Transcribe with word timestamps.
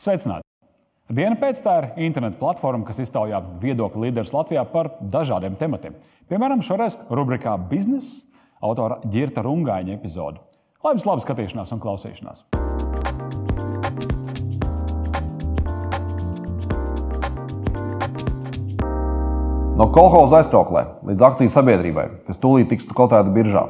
Sveicināti! 0.00 0.46
Diena 1.12 1.36
pēc 1.36 1.58
tā 1.60 1.72
ir 1.76 1.86
interneta 2.06 2.38
platforma, 2.40 2.86
kas 2.88 3.02
iztaujā 3.02 3.36
viedokļu 3.60 4.06
līderus 4.06 4.30
Latvijā 4.32 4.62
par 4.72 4.94
dažādiem 5.12 5.58
tematiem. 5.60 5.98
Piemēram, 6.30 6.62
šoreiz 6.64 6.96
rubrikā 7.12 7.58
Biznesa 7.68 8.24
autora 8.64 8.96
Girta 9.12 9.44
Rungāņa 9.44 9.98
epizode. 9.98 10.40
Lai 10.80 10.94
jums 10.94 11.04
laba 11.04 11.20
skatīšanās 11.20 11.74
un 11.76 11.82
klausīšanās! 11.84 12.46
No 19.76 19.90
kolekcijas 19.92 20.38
aiztrauklē 20.40 20.86
līdz 21.12 21.28
akciju 21.28 21.52
sabiedrībai, 21.52 22.08
kas 22.24 22.40
tūlīt 22.40 22.72
tiks 22.72 22.88
kotēta 22.88 23.28
biržā. 23.36 23.68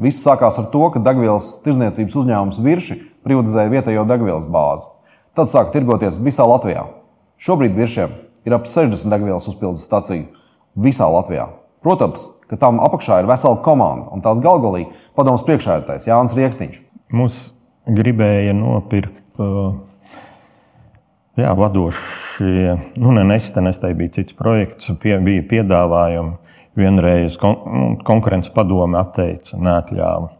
Viss 0.00 0.24
sākās 0.24 0.56
ar 0.56 0.72
to, 0.72 0.88
ka 0.88 1.04
degvielas 1.04 1.58
tirzniecības 1.68 2.20
uzņēmums 2.24 2.64
Virši 2.64 3.02
privatizēja 3.28 3.76
vietējo 3.76 4.08
degvielas 4.08 4.48
bāzi. 4.48 4.95
Tad 5.36 5.50
sāka 5.52 5.74
tirgoties 5.74 6.16
visā 6.16 6.46
Latvijā. 6.48 6.86
Šobrīd 7.36 7.74
Viršiem 7.76 8.14
ir 8.48 8.54
ap 8.56 8.64
60 8.64 9.10
degvielas 9.12 9.48
uzpildes 9.50 9.84
staciju 9.84 10.30
visā 10.80 11.08
Latvijā. 11.12 11.50
Protams, 11.84 12.30
ka 12.48 12.56
tam 12.60 12.80
apakšā 12.80 13.20
ir 13.20 13.28
vesela 13.28 13.58
komanda, 13.62 14.08
un 14.14 14.22
tās 14.24 14.40
galgalī 14.42 14.86
padomus 15.18 15.44
priekšēdētājs 15.46 16.08
Jānis 16.08 16.36
Rieksniņš. 16.38 16.78
Mums 17.12 17.40
gribēja 17.86 18.54
nopirkt 18.56 19.40
jā, 21.36 21.52
vadošie, 21.58 22.76
nu, 22.96 23.12
ne 23.14 23.24
Nestenes, 23.28 23.78
tai 23.82 23.92
bija 23.98 24.16
cits 24.18 24.36
projekts, 24.38 24.90
pie, 25.02 25.18
bija 25.22 25.44
piedāvājumi. 25.52 26.38
Vienreiz 26.76 27.38
kon, 27.40 27.54
nu, 27.72 27.84
konkurences 28.04 28.52
padome 28.52 28.98
atteica, 29.00 29.56
neatļāva. 29.56 30.32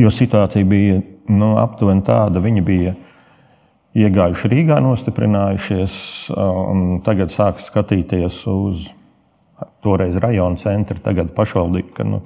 Jo 0.00 0.08
situācija 0.12 0.64
bija 0.64 1.00
nu, 1.28 1.50
aptuveni 1.60 2.04
tāda, 2.06 2.40
viņi 2.40 2.62
bija 2.64 2.94
iegājuši 3.98 4.50
Rīgā, 4.52 4.78
nostiprinājušies, 4.84 5.94
un 6.36 7.00
tagad 7.04 7.32
sāk 7.34 7.60
skatīties 7.62 8.42
uz 8.50 8.88
toreiz 9.84 10.16
rajona 10.22 10.60
centru, 10.60 11.00
tagad 11.02 11.34
pašvaldību. 11.36 11.92
Ka, 11.96 12.06
nu, 12.08 12.22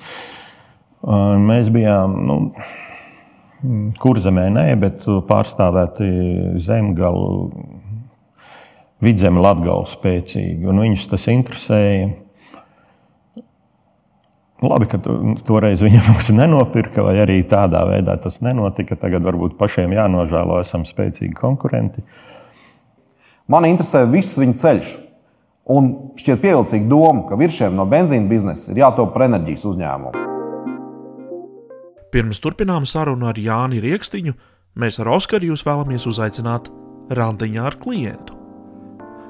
mēs 1.47 1.70
bijām 1.75 2.14
nu, 2.28 2.39
kurzemē, 4.03 4.47
nē, 4.55 4.67
bet 4.81 5.09
pārstāvēti 5.28 6.06
zemgalu, 6.62 7.50
vidzemē, 9.05 9.42
latgalu 9.48 9.89
spēcīgi. 9.91 10.69
Un 10.70 10.84
viņus 10.87 11.11
tas 11.12 11.27
interesēja. 11.33 12.14
Labi, 14.65 14.87
ka 14.89 15.01
toreiz 15.45 15.83
viņam 15.85 16.07
mums 16.15 16.31
nenopirka, 16.33 17.05
vai 17.05 17.19
arī 17.25 17.43
tādā 17.49 17.83
veidā 17.89 18.17
tas 18.21 18.41
nenotika. 18.45 18.97
Tagad 19.01 19.27
varbūt 19.27 19.59
pašiem 19.61 19.93
jānožēlo, 19.97 20.61
esam 20.65 20.87
spēcīgi 20.89 21.35
konkurenti. 21.37 22.05
Man 23.53 23.69
interesē 23.69 24.07
viss 24.11 24.39
viņa 24.41 24.57
ceļš. 24.62 24.95
Un 25.77 25.91
šķiet 26.15 26.41
pievilcīga 26.45 26.87
doma, 26.87 27.25
ka 27.27 27.39
virsiem 27.39 27.75
no 27.75 27.89
benzīna 27.91 28.31
biznesa 28.31 28.71
ir 28.71 28.84
jātop 28.84 29.11
par 29.15 29.27
enerģijas 29.27 29.67
uzņēmumu. 29.73 30.23
Pirms 32.15 32.39
turpinām 32.41 32.87
sarunu 32.87 33.27
ar 33.29 33.37
Jāni 33.37 33.83
Rieksniņu, 33.83 34.37
mēs 34.79 35.03
ar 35.03 35.11
Oskaru 35.19 35.51
jūs 35.51 35.67
vēlamies 35.67 36.07
uzaicināt 36.07 36.71
randiņā 37.11 37.67
ar 37.67 37.77
klientu. 37.83 38.36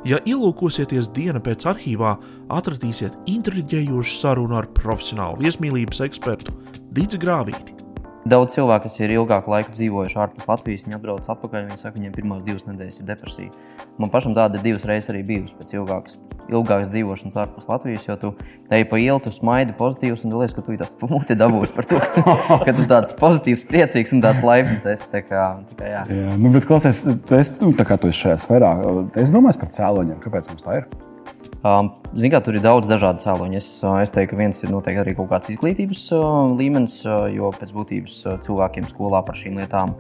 Ja 0.07 0.21
ielūkosieties 0.23 1.09
dienu 1.17 1.41
pēc 1.43 1.65
arhīvā, 1.67 2.13
atradīsiet 2.55 3.17
intriģējošu 3.33 4.21
sarunu 4.21 4.61
ar 4.61 4.69
profesionālu 4.77 5.43
viesmīlības 5.43 6.05
ekspertu 6.07 6.55
Dīdzi 6.95 7.19
Grāvīti. 7.25 7.86
Daudz 8.27 8.57
cilvēku, 8.57 8.89
kas 8.89 8.97
ir 8.99 9.13
ilgāku 9.15 9.53
laiku 9.53 9.71
dzīvojuši 9.71 10.17
ārpus 10.19 10.49
Latvijas, 10.49 10.87
viņi 10.87 10.97
atbrauc 10.97 11.29
atpakaļ. 11.31 11.69
Viņi 11.69 11.79
saka, 11.79 11.93
ka 11.95 12.01
viņiem 12.01 12.15
pirmās 12.17 12.41
divas 12.43 12.65
nedēļas 12.67 12.99
ir 12.99 13.07
depresija. 13.07 13.67
Man 14.03 14.11
pašam 14.11 14.35
tāda 14.35 14.59
divas 14.65 14.87
reizes 14.89 15.13
arī 15.13 15.21
bijusi 15.29 15.55
pēc 15.55 15.77
ilgākas, 15.77 16.19
ilgākas 16.51 16.91
dzīvošanas 16.91 17.39
ārpus 17.45 17.71
Latvijas. 17.71 18.09
Jo 18.09 18.19
tu 18.19 18.35
ej 18.75 18.89
pa 18.91 18.99
ielu, 18.99 19.23
tu 19.23 19.31
smaidi 19.31 19.79
pozitīvs 19.79 20.27
un 20.27 20.35
liekas, 20.41 20.57
ka 20.59 20.67
tu 20.67 20.75
tas 20.81 20.99
pumuti 20.99 21.39
dabūsi 21.39 21.75
par 21.77 21.87
to, 21.87 22.03
ka 22.67 22.75
tu 22.75 22.91
tāds 22.91 23.15
pozitīvs, 23.21 23.67
priecīgs 23.71 24.17
un 24.17 24.27
tāds 24.27 24.43
laipns 24.43 24.91
esi. 24.91 25.11
Tā 25.15 25.23
kā, 25.23 25.49
tā 25.71 25.83
kā, 25.85 25.93
jā. 25.95 26.07
Jā, 26.11 26.35
nu, 26.35 26.51
bet 26.57 26.67
klausies, 26.67 27.05
tu 27.07 27.39
esi, 27.39 27.61
nu, 27.63 27.77
kā 27.79 27.95
tu 27.95 28.11
esi 28.11 28.27
šajā 28.27 28.43
sfērā, 28.43 28.77
es 29.23 29.31
domāju 29.31 29.63
par 29.63 29.77
cēloņiem, 29.79 30.19
kāpēc 30.27 30.51
mums 30.51 30.67
tā 30.67 30.81
ir. 30.83 30.91
Um, 31.67 31.89
Ziniet, 32.17 32.33
kā 32.37 32.39
tur 32.45 32.57
ir 32.57 32.63
daudz 32.63 32.89
dažādu 32.89 33.21
cēloņu. 33.21 33.57
Es, 33.59 33.67
uh, 33.83 33.97
es 34.01 34.13
teiktu, 34.15 34.35
ka 34.35 34.39
viens 34.39 34.61
ir 34.63 34.71
noteikti 34.71 35.01
arī 35.03 35.15
kaut 35.19 35.29
kāds 35.33 35.51
izglītības 35.53 36.03
uh, 36.15 36.53
līmenis, 36.55 37.01
uh, 37.05 37.27
jo 37.33 37.51
pēc 37.53 37.73
būtības 37.75 38.19
cilvēkiem 38.45 38.87
skolā 38.93 39.23
par 39.27 39.37
šīm 39.37 39.59
lietām 39.61 39.97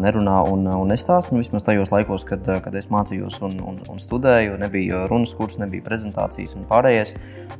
nerunā 0.00 0.38
un, 0.48 0.64
un 0.70 0.90
nestāsta. 0.90 1.34
Nu, 1.34 1.42
vismaz 1.42 1.66
tajos 1.66 1.92
laikos, 1.92 2.24
kad, 2.26 2.46
kad 2.64 2.78
es 2.78 2.88
mācījos 2.94 3.40
un, 3.46 3.58
un, 3.72 3.82
un 3.90 4.00
studēju, 4.02 4.56
nebija 4.62 5.04
runas 5.10 5.34
kurs, 5.36 5.58
nebija 5.60 5.84
prezentācijas 5.86 6.56
un 6.56 6.64
pārējais. 6.70 7.16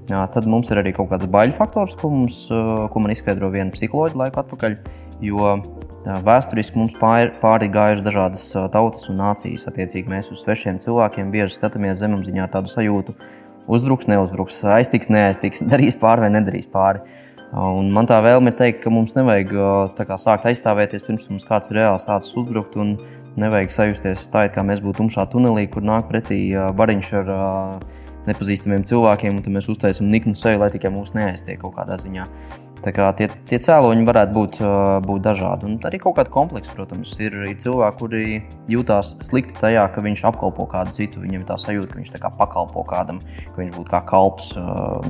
Tad 0.09 0.49
mums 0.51 0.71
ir 0.71 0.81
arī 0.81 0.95
kaut 0.97 1.11
kāds 1.13 1.29
baļu 1.31 1.59
faktors, 1.59 1.99
ko, 2.01 2.11
mums, 2.15 2.45
ko 2.51 3.03
man 3.03 3.15
izskaidro 3.15 3.51
viena 3.53 3.75
psiholoģija 3.75 4.25
laika 4.25 4.45
atpakaļ. 4.47 4.79
Jo 5.27 5.59
Vēsturiski 6.01 6.79
mums 6.81 6.95
pāri, 6.97 7.29
pāri 7.43 7.67
gājušas 7.69 8.05
dažādas 8.07 8.45
tautas 8.73 9.11
un 9.13 9.19
nācijas. 9.21 9.67
Attiecīgi 9.69 10.09
mēs 10.09 10.31
uz 10.33 10.41
svešiem 10.41 10.79
cilvēkiem 10.81 11.29
bieži 11.35 11.59
skatāmies 11.59 11.99
zemapziņā 12.01 12.47
tādu 12.55 12.73
sajūtu, 12.73 13.13
uzbruks, 13.71 14.09
neuzbruks, 14.11 14.61
aiztiks, 14.77 15.11
neaiztiks, 15.13 15.65
darīs 15.71 15.99
pāri 16.01 16.27
vai 16.27 16.35
nedarīs 16.35 16.69
pāri. 16.71 17.03
Un 17.51 17.89
man 17.95 18.07
tā 18.07 18.21
vēlme 18.23 18.53
ir 18.53 18.59
teikt, 18.59 18.85
ka 18.85 18.93
mums 18.95 19.17
nevajag 19.17 19.51
kā, 19.99 20.19
sākt 20.21 20.47
aizstāvēties 20.47 21.03
pirms 21.07 21.27
mums 21.33 21.47
kāds 21.49 21.73
reāli 21.75 21.99
sācis 22.03 22.37
uzbrukt. 22.39 22.79
Nevajag 23.41 23.75
sajusties 23.75 24.29
tā, 24.31 24.47
it 24.47 24.55
kā 24.55 24.63
mēs 24.67 24.83
būtu 24.83 25.05
tumšā 25.05 25.27
tunelī, 25.31 25.69
kur 25.71 25.85
nāk 25.87 26.09
pretī 26.11 26.51
bariņš 26.79 27.11
ar 27.23 27.31
nepazīstamiem 28.27 28.85
cilvēkiem, 28.87 29.39
un 29.39 29.55
mēs 29.57 29.71
uztaisām 29.73 30.11
niknu 30.13 30.35
seju, 30.39 30.61
lai 30.63 30.71
tikai 30.75 30.93
mūs 30.95 31.15
neaiztiek 31.17 31.63
kaut 31.63 31.77
kādā 31.79 31.99
ziņā. 32.03 32.27
Tie, 32.81 33.27
tie 33.29 33.59
cēloņi 33.61 34.07
varētu 34.09 34.33
būt, 34.33 34.59
būt 35.05 35.25
dažādi. 35.25 35.67
Un 35.69 35.75
arī 35.85 35.99
kaut 36.01 36.17
kāda 36.17 36.33
kompleksa, 36.33 36.73
protams, 36.73 37.13
ir, 37.21 37.35
ir 37.45 37.59
cilvēki, 37.61 37.99
kuri 38.01 38.23
jūtas 38.73 39.13
slikti 39.27 39.59
tajā, 39.59 39.83
ka 39.93 40.05
viņš 40.05 40.23
apkalpo 40.31 40.65
kādu 40.71 40.95
citu. 40.97 41.21
Viņam 41.21 41.43
ir 41.43 41.49
tā 41.51 41.59
sajūta, 41.61 41.91
ka 41.93 42.01
viņš 42.01 42.13
tā 42.15 42.33
pakalpo 42.39 42.85
kādam, 42.89 43.21
ka 43.21 43.61
viņš 43.61 43.75
būtu 43.77 43.93
kā 43.93 44.01
kalps. 44.09 44.55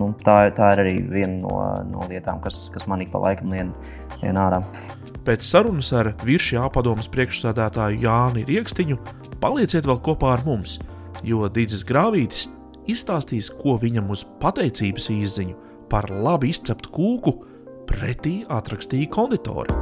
Nu, 0.01 0.11
tā, 0.19 0.41
tā 0.57 0.73
ir 0.75 0.83
arī 0.83 0.97
viena 1.07 1.37
no, 1.45 1.59
no 1.93 2.11
lietām, 2.11 2.43
kas, 2.43 2.65
kas 2.75 2.89
man 2.91 3.05
ik 3.05 3.13
pa 3.15 3.23
laikam 3.23 3.55
lien, 3.55 3.71
lien 4.25 4.41
ārā. 4.41 4.65
Pēc 5.27 5.45
sarunas 5.47 5.93
ar 5.95 6.15
virsjā 6.27 6.65
padomus 6.75 7.11
priekšsēdētāju 7.13 8.01
Jāni 8.03 8.47
Rieksniņu 8.49 8.99
palieciet 9.41 9.87
vēl 9.87 10.01
kopā 10.03 10.35
ar 10.35 10.43
mums, 10.47 10.81
jo 11.23 11.47
Dīdzis 11.47 11.87
Grāvītis 11.87 12.49
izstāstīs, 12.91 13.53
ko 13.61 13.77
viņam 13.79 14.11
uz 14.11 14.25
pateicības 14.43 15.07
īziņu 15.13 15.55
par 15.91 16.09
labi 16.11 16.51
izceptu 16.55 16.91
kūku 16.95 17.35
pretī 17.91 18.41
atrakstīja 18.49 19.11
konditori. 19.11 19.75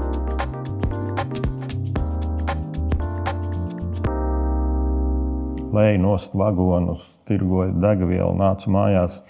Lēja 5.68 6.00
nost 6.00 6.32
vagonus, 6.38 7.04
tirgoja 7.28 7.74
degvielu, 7.76 8.32
nāca 8.38 8.72
mājās. 8.72 9.20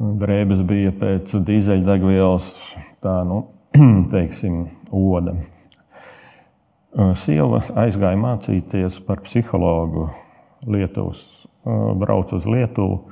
Drēbes 0.00 0.64
bija 0.64 0.94
pēc 0.96 1.34
dīzeļdegvielas, 1.44 2.50
tā 3.04 3.18
nu, 3.28 3.42
teiksim, 4.14 4.62
oda. 4.96 5.36
Sieva 7.20 7.60
aizgāja 7.84 8.18
mācīties 8.18 8.96
par 9.06 9.20
psihologu 9.26 10.08
Lietuvas, 10.66 11.20
brauca 12.00 12.40
uz 12.40 12.48
Lietuvu, 12.48 13.02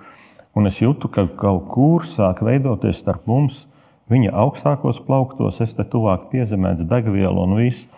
un 0.59 0.67
es 0.67 0.81
jūtu, 0.81 1.13
ka 1.13 1.29
kaut 1.39 1.69
kur 1.71 2.09
sāk 2.09 2.41
veidoties 2.47 3.05
starp 3.05 3.29
mums 3.29 3.67
Viņa 4.09 4.33
augstākos 4.41 5.03
plauktos, 5.05 5.61
es 5.61 5.75
te 5.77 5.85
tuvāk 5.85 6.31
piezemēju 6.33 6.87
degvielu 6.89 7.43
un 7.45 7.59
visu. 7.59 7.91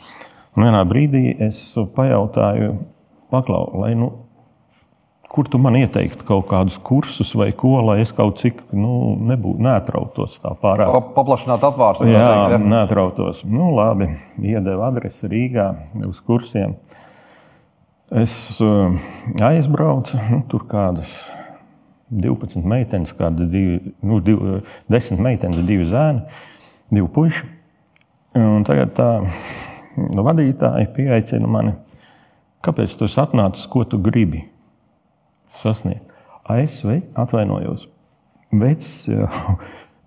Un 0.57 0.67
vienā 0.67 0.81
brīdī 0.89 1.37
es 1.47 1.61
pajautāju, 1.95 2.73
paklau, 3.31 3.69
lai, 3.79 3.93
nu, 3.99 4.11
kur 5.31 5.47
tu 5.47 5.61
man 5.63 5.79
ieteiktu 5.79 6.27
kaut 6.27 6.49
kādus 6.51 6.81
kursus 6.83 7.31
vai 7.39 7.53
ko, 7.55 7.77
lai 7.87 8.01
es 8.03 8.11
kaut 8.17 8.41
cik 8.43 8.65
nu, 8.75 9.15
nebūtu 9.31 9.63
neatrautos 9.63 10.41
tā 10.43 10.51
pārāk. 10.59 10.91
Pa, 10.91 11.03
paplašināt 11.21 11.67
apvārsni. 11.71 12.11
Jā, 12.11 12.25
teikt, 12.27 12.57
ja? 12.57 12.63
neatrautos. 12.75 13.45
Nu, 13.47 13.71
labi, 13.77 14.11
iedeva 14.43 14.91
adresi 14.91 15.31
Rīgā 15.31 15.71
uz 16.11 16.19
kursiem. 16.27 16.75
Es 18.11 18.35
uh, 18.59 18.91
aizbraucu, 19.47 20.19
nu, 20.33 20.43
tur 20.51 20.67
kādas 20.67 21.21
12 22.11 22.67
meitenes, 22.67 23.13
kāda 23.17 23.47
divi, 23.47 23.95
nu, 24.03 24.19
divi, 24.25 24.61
10 24.91 25.23
meitenes, 25.23 25.63
divi 25.67 25.87
zēni, 25.89 26.25
divi 26.91 27.07
puiši. 27.15 27.47
Un 28.39 28.67
tagad 28.67 28.95
tā 28.95 29.09
vadītāja 29.99 30.91
pieaicina 30.95 31.51
mani, 31.51 31.75
kāpēc 32.67 32.95
tu 32.99 33.09
atnācis, 33.23 33.67
ko 33.71 33.85
tu 33.85 33.99
gribi 34.03 34.45
sasniegt. 35.61 36.07
Es 36.51 36.81
vai 36.83 37.01
atvainojos. 37.15 37.87
Bet 38.51 38.83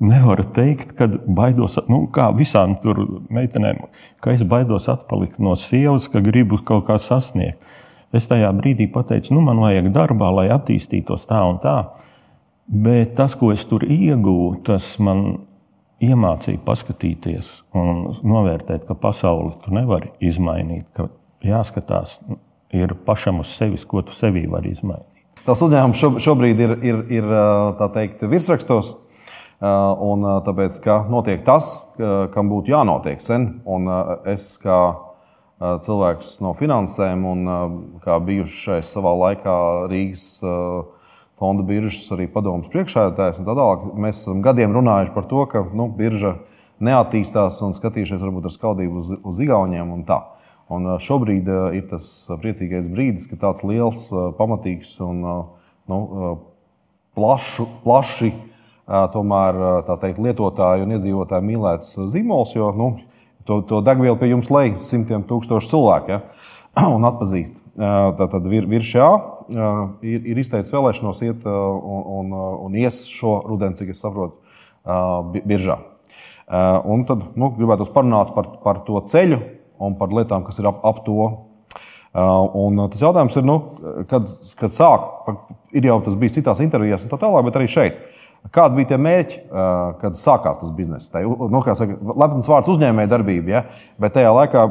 nevaru 0.04 0.44
teikt, 0.56 0.92
ka 0.98 1.08
baidos, 1.08 1.78
nu, 1.88 2.04
kā 2.12 2.28
visām 2.36 2.76
tur 2.84 3.00
meitenēm, 3.32 3.86
ka 4.24 4.34
es 4.36 4.44
baidos 4.48 4.90
atpalikt 4.92 5.40
no 5.40 5.56
sievas, 5.60 6.10
ka 6.12 6.24
gribu 6.24 6.60
kaut 6.66 6.88
kā 6.90 7.00
sasniegt. 7.00 7.64
Es 8.14 8.30
tajā 8.30 8.52
brīdī 8.54 8.86
pateicu, 8.94 9.34
nu, 9.34 9.42
man 9.42 9.62
vajag 9.64 9.90
darbā, 9.94 10.30
lai 10.38 10.48
attīstītos 10.54 11.26
tā 11.30 11.40
un 11.50 11.58
tā. 11.64 11.78
Bet 12.70 13.16
tas, 13.18 13.34
ko 13.36 13.52
es 13.52 13.66
tur 13.68 13.84
iegūstu, 13.84 14.62
tas 14.70 14.94
man 15.04 15.26
iemācīja 16.04 16.62
paskatīties 16.66 17.50
un 17.78 18.06
novērtēt, 18.28 18.86
ka 18.88 18.96
pasauli 19.00 19.56
tu 19.64 19.74
nevari 19.76 20.12
izmainīt, 20.24 20.86
ka 20.96 21.10
jāskatās 21.44 22.20
ir 22.74 22.96
pašam 23.06 23.42
uz 23.44 23.52
sevis, 23.54 23.86
ko 23.86 24.04
tu 24.06 24.16
sevī 24.16 24.46
vari 24.52 24.74
izmainīt. 24.76 25.10
Tas 25.44 25.60
uzņēmums 25.66 26.22
šobrīd 26.24 26.62
ir, 26.64 26.76
ir, 26.88 27.00
ir 27.20 27.34
teikt, 27.96 28.24
virsrakstos. 28.32 28.94
Un 29.64 30.24
tāpēc, 30.44 30.78
ka 30.84 31.02
notiek 31.12 31.44
tas, 31.48 31.76
kam 32.34 32.52
būtu 32.52 32.74
jānotiek 32.74 33.22
sen, 33.24 33.50
un 33.68 33.88
es 34.28 34.54
kā 34.64 34.80
cilvēks 35.64 36.38
no 36.44 36.52
finansēm 36.58 37.24
un 37.28 37.54
kā 38.04 38.18
bijušais 38.24 38.90
savā 38.96 39.14
laikā 39.22 39.56
Rīgas 39.92 40.28
fonda 41.40 41.66
biržas 41.68 42.08
arī 42.16 42.28
padomus 42.32 42.70
priekšsēdētājs 42.74 43.42
mēs 44.00 44.22
esam 44.24 44.44
gadiem 44.46 44.76
runājuši 44.76 45.14
par 45.16 45.28
to, 45.30 45.46
ka 45.52 45.64
nu, 45.74 45.90
birža 45.98 46.38
neattīstās 46.84 47.62
un 47.66 47.76
skatījušies 47.76 48.24
varbūt 48.24 48.48
ar 48.50 48.56
skaudību 48.56 49.02
uz, 49.02 49.12
uz 49.24 49.44
Igauniem 49.44 49.92
un 49.94 50.04
tā. 50.08 50.20
Un 50.74 50.96
šobrīd 51.02 51.50
ir 51.76 51.86
tas 51.90 52.08
priecīgais 52.40 52.88
brīdis, 52.92 53.28
ka 53.30 53.38
tāds 53.40 53.66
liels, 53.68 54.08
pamatīgs 54.40 54.96
un 55.04 55.20
nu, 55.92 56.00
plašu, 57.18 57.68
plaši 57.84 58.32
tomēr, 58.88 59.60
teikt, 60.02 60.22
lietotāju 60.24 60.88
un 60.88 60.96
iedzīvotāju 60.98 61.48
mīlēts 61.48 61.98
zīmols, 62.12 62.56
jo 62.58 62.72
nu, 62.76 62.90
to, 63.48 63.62
to 63.68 63.82
degvielu 63.86 64.18
pie 64.20 64.32
jums 64.32 64.50
lej 64.54 64.76
simtiem 64.82 65.26
tūkstošu 65.28 65.72
cilvēku 65.72 66.16
ja, 66.16 66.22
un 66.96 67.10
atpazīst. 67.10 67.60
Tātad 67.74 68.46
vir, 68.46 68.68
virs 68.70 68.86
šā 68.86 69.08
ir, 70.06 70.20
ir 70.30 70.38
izteicis 70.38 70.74
vēlēšanos 70.76 71.24
iet 71.26 71.48
un, 71.50 72.04
un, 72.20 72.36
un 72.68 72.76
ies 72.78 73.04
šo 73.10 73.40
rudeni, 73.48 73.78
cik 73.80 73.96
es 73.96 74.04
saprotu, 74.04 74.38
biržā. 75.42 75.80
Un 76.86 77.06
tad 77.10 77.24
nu, 77.40 77.50
gribētu 77.58 77.88
parunāt 77.96 78.36
par, 78.36 78.52
par 78.62 78.84
to 78.86 79.02
ceļu, 79.10 79.40
un 79.82 79.98
par 79.98 80.14
lietām, 80.14 80.46
kas 80.46 80.62
ir 80.62 80.70
ap, 80.70 80.84
ap 80.86 81.02
to. 81.08 81.30
Un 82.14 82.84
tas 82.94 83.02
jautājums 83.02 83.40
ir, 83.40 83.48
nu, 83.48 83.58
kad, 84.12 84.30
kad 84.60 84.76
sāk, 84.76 85.32
ir 85.74 85.88
jau 85.90 85.98
tas 86.06 86.18
bijis 86.20 86.38
citās 86.38 86.62
intervijās, 86.62 87.06
un 87.06 87.14
tā 87.14 87.18
tālāk, 87.24 87.48
bet 87.48 87.58
arī 87.58 87.72
šeit. 87.74 88.04
Kādi 88.52 88.76
bija 88.76 88.90
tie 88.92 88.98
mērķi, 89.00 89.38
kad 90.02 90.18
sākās 90.20 90.58
tas 90.60 90.72
bizness? 90.76 91.08
Tā 91.10 91.22
ir 91.24 91.30
nu, 91.32 91.62
lepns 91.64 92.50
vārds 92.52 92.72
uzņēmēja 92.74 93.12
darbība, 93.14 93.54
ja? 93.54 93.62
bet 94.02 94.18
tajā 94.18 94.34
laikā 94.36 94.66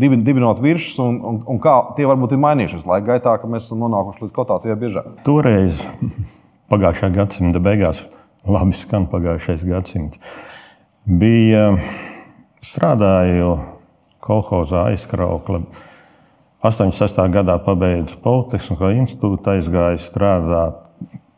dibinot 0.00 0.62
virsmas, 0.64 0.96
un, 1.04 1.18
un, 1.28 1.42
un 1.52 1.60
kā 1.62 1.74
tie 1.98 2.08
varbūt 2.08 2.32
ir 2.32 2.40
mainījušies 2.42 2.86
laika 2.88 3.10
gaitā, 3.10 3.36
ka 3.38 3.50
mēs 3.52 3.68
esam 3.68 3.84
nonākuši 3.84 4.24
līdz 4.24 4.34
kotācijai 4.38 4.78
biežāk. 4.80 5.12
Toreiz, 5.28 5.84
pagājušā 6.72 7.12
gadsimta 7.12 7.60
beigās, 7.62 8.06
labi 8.48 8.80
skan 8.80 9.06
pagājušais 9.12 9.66
gadsimts, 9.68 10.22
bija 11.04 11.68
strādāju 12.64 13.58
kolhozā 14.24 14.88
aizkraukla. 14.92 15.66
86. 16.62 17.18
gadā 17.34 17.56
pabeidzu 17.58 18.20
Politehnisko 18.22 18.92
institūtu, 18.94 19.50
aizgāju 19.50 19.98
strādāt. 19.98 20.78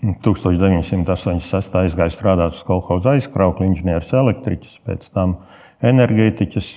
1986. 0.04 1.76
aizgāju 1.80 2.12
strādāt 2.12 2.58
uz 2.58 2.64
kolhoza 2.66 3.14
aizkraukli, 3.16 3.70
inženieris 3.70 4.12
elektriķis, 4.16 4.80
pēc 4.84 5.06
tam 5.14 5.38
enerģētiķis. 5.84 6.72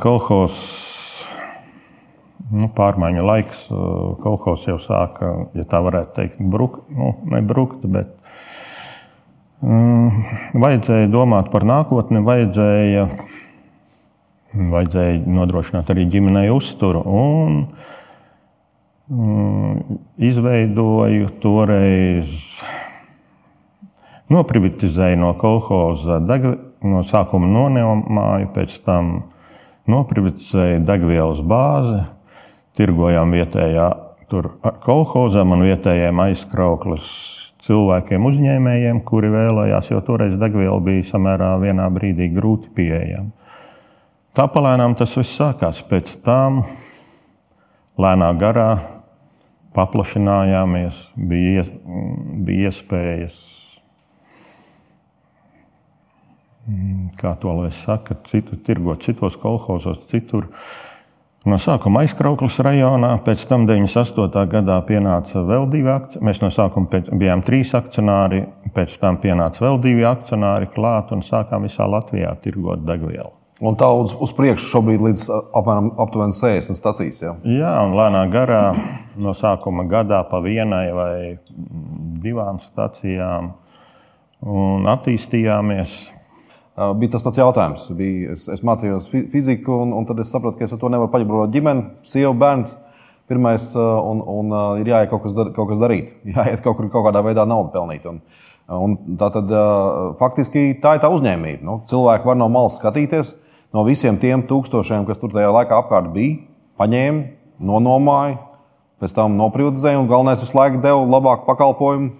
Kolhos 0.00 0.60
nu, 2.50 2.70
pārmaiņu 2.76 3.26
laiks, 3.26 3.66
kolhos 4.22 4.64
jau 4.68 4.78
sāka, 4.82 5.32
ja 5.58 5.66
tā 5.68 5.82
varētu 5.84 6.16
teikt, 6.16 6.40
brukt, 6.52 6.86
nu, 6.94 7.12
ne 7.30 7.42
brukt, 7.46 7.84
bet 7.90 8.14
um, 9.60 10.22
vajadzēja 10.54 11.10
domāt 11.12 11.50
par 11.52 11.66
nākotni, 11.68 12.22
vajadzēja 12.26 13.08
Vajadzēja 14.50 15.20
nodrošināt 15.30 15.92
arī 15.92 16.08
ģimenei 16.10 16.48
uzturu. 16.50 17.04
Un, 17.06 17.58
mm, 17.60 17.90
izveidoju 19.10 21.32
toreiz, 21.42 22.60
noprivatizēju 24.30 25.18
no 25.18 25.32
kolhoza, 25.38 26.20
deg, 26.22 26.46
no 26.86 27.02
sākuma 27.06 27.48
nonemāju, 27.50 28.52
pēc 28.54 28.76
tam 28.86 29.16
noprivatizēju 29.90 30.84
degvielas 30.86 31.42
bāzi, 31.42 32.04
tirgojām 32.78 33.34
vietējā 33.34 33.88
kolhozam 34.84 35.56
un 35.56 35.66
vietējiem 35.66 36.22
aizkrauklas 36.28 37.10
cilvēkiem, 37.66 38.28
uzņēmējiem, 38.30 39.02
kuri 39.06 39.32
vēlējās, 39.34 39.90
jo 39.90 39.98
toreiz 40.06 40.38
degviela 40.38 40.78
bija 40.84 41.08
samērā 41.10 41.50
vienā 41.60 41.88
brīdī 41.92 42.30
grūti 42.36 42.70
pieejama. 42.78 43.34
Tā 44.38 44.46
palēnām 44.46 44.94
tas 44.94 45.16
viss 45.18 45.34
sākās. 45.34 45.82
Pēc 45.90 46.14
tam 46.22 46.62
lēnā 47.98 48.30
garā 48.38 48.99
paplašinājāmies, 49.76 51.00
bija, 51.30 51.64
bija 52.46 52.70
iespējas, 52.70 53.40
kā 57.20 57.34
to 57.40 57.54
lai 57.62 57.72
saka, 57.74 58.16
citu, 58.30 58.58
tirgot 58.66 59.02
citos 59.06 59.38
kolhozos, 59.40 60.02
citur. 60.10 60.48
No 61.48 61.56
sākuma 61.56 62.02
aizkrauklas 62.04 62.58
rajonā, 62.60 63.14
pēc 63.24 63.46
tam 63.48 63.64
98. 63.64 64.42
gadā 64.52 64.76
pienāca 64.84 65.40
vēl 65.48 65.64
divi 65.72 65.88
akcionāri. 65.88 66.26
Mēs 66.28 66.42
no 66.42 66.50
sākuma 66.52 67.00
bijām 67.16 67.40
trīs 67.46 67.72
akcionāri, 67.78 68.42
pēc 68.76 68.98
tam 69.00 69.16
pienāca 69.22 69.64
vēl 69.64 69.80
divi 69.80 70.04
akcionāri 70.04 70.68
klāt 70.74 71.14
un 71.16 71.24
sākām 71.24 71.64
visā 71.64 71.88
Latvijā 71.88 72.34
tirgot 72.44 72.84
degvielu. 72.84 73.39
Un 73.60 73.76
tā 73.76 73.90
uz, 73.92 74.14
priekšu 74.32 74.70
šobrīd 74.72 75.02
līdz 75.04 75.26
apmēram 75.28 75.90
aptuveni 76.00 76.32
60 76.32 76.78
stācijas. 76.78 77.18
Ja? 77.20 77.32
Jā, 77.44 77.72
un 77.84 77.92
lēnā 77.98 78.22
garā 78.32 78.62
no 79.20 79.34
sākuma 79.36 79.84
gadā 79.88 80.22
pa 80.30 80.40
vienai 80.40 80.86
vai 80.96 81.14
divām 82.24 82.60
stācijām 82.62 83.50
un 84.48 84.88
attīstījāmies. 84.88 85.98
Bija 86.96 87.12
tas 87.12 87.24
pats 87.26 87.40
jautājums. 87.42 87.84
Bija, 87.98 88.32
es, 88.32 88.46
es 88.48 88.62
mācījos 88.64 89.10
fiziku, 89.12 89.76
un, 89.84 89.92
un 89.98 90.08
tad 90.08 90.22
es 90.24 90.32
sapratu, 90.32 90.56
ka 90.56 90.64
es 90.64 90.72
ar 90.72 90.80
to 90.80 90.88
nevaru 90.92 91.12
paģibrot 91.12 91.52
ģimeni, 91.52 91.84
sievu, 92.06 92.32
bērnu. 92.40 92.78
Pirmais, 93.30 93.68
un, 93.76 94.24
un 94.26 94.56
ir 94.80 94.88
jāiet 94.90 95.12
kaut 95.12 95.22
kas, 95.26 95.36
dar, 95.36 95.52
kaut 95.54 95.68
kas 95.70 95.78
darīt, 95.78 96.14
jāiet 96.32 96.64
kaut 96.64 96.80
kur 96.80 96.88
kaut 96.88 97.10
kādā 97.10 97.20
veidā 97.28 97.44
naudu 97.44 97.74
pelnīt. 97.76 98.08
Un, 98.08 98.24
un 98.72 98.96
tā 99.20 99.28
tad 99.36 99.52
faktiski 100.18 100.80
tā 100.80 100.96
ir 100.96 101.04
tā 101.04 101.12
uzņēmība. 101.12 101.60
Nu, 101.68 101.78
cilvēki 101.92 102.32
var 102.32 102.40
no 102.40 102.48
malas 102.50 102.80
skatīties, 102.80 103.36
no 103.74 103.84
visiem 103.86 104.18
tiem 104.20 104.44
tūkstošiem, 104.48 105.06
kas 105.08 105.20
tur 105.20 105.32
tajā 105.34 105.50
laikā 105.54 105.78
apkārt 105.82 106.10
bija, 106.14 106.40
paņēma, 106.80 107.26
nonomāja, 107.60 108.38
pēc 109.00 109.14
tam 109.16 109.36
noprivatizēja 109.40 110.00
un 110.00 110.08
galvenais 110.10 110.42
visu 110.44 110.56
laiku 110.56 110.80
deva 110.82 111.04
labāku 111.04 111.46
pakalpojumu 111.48 112.10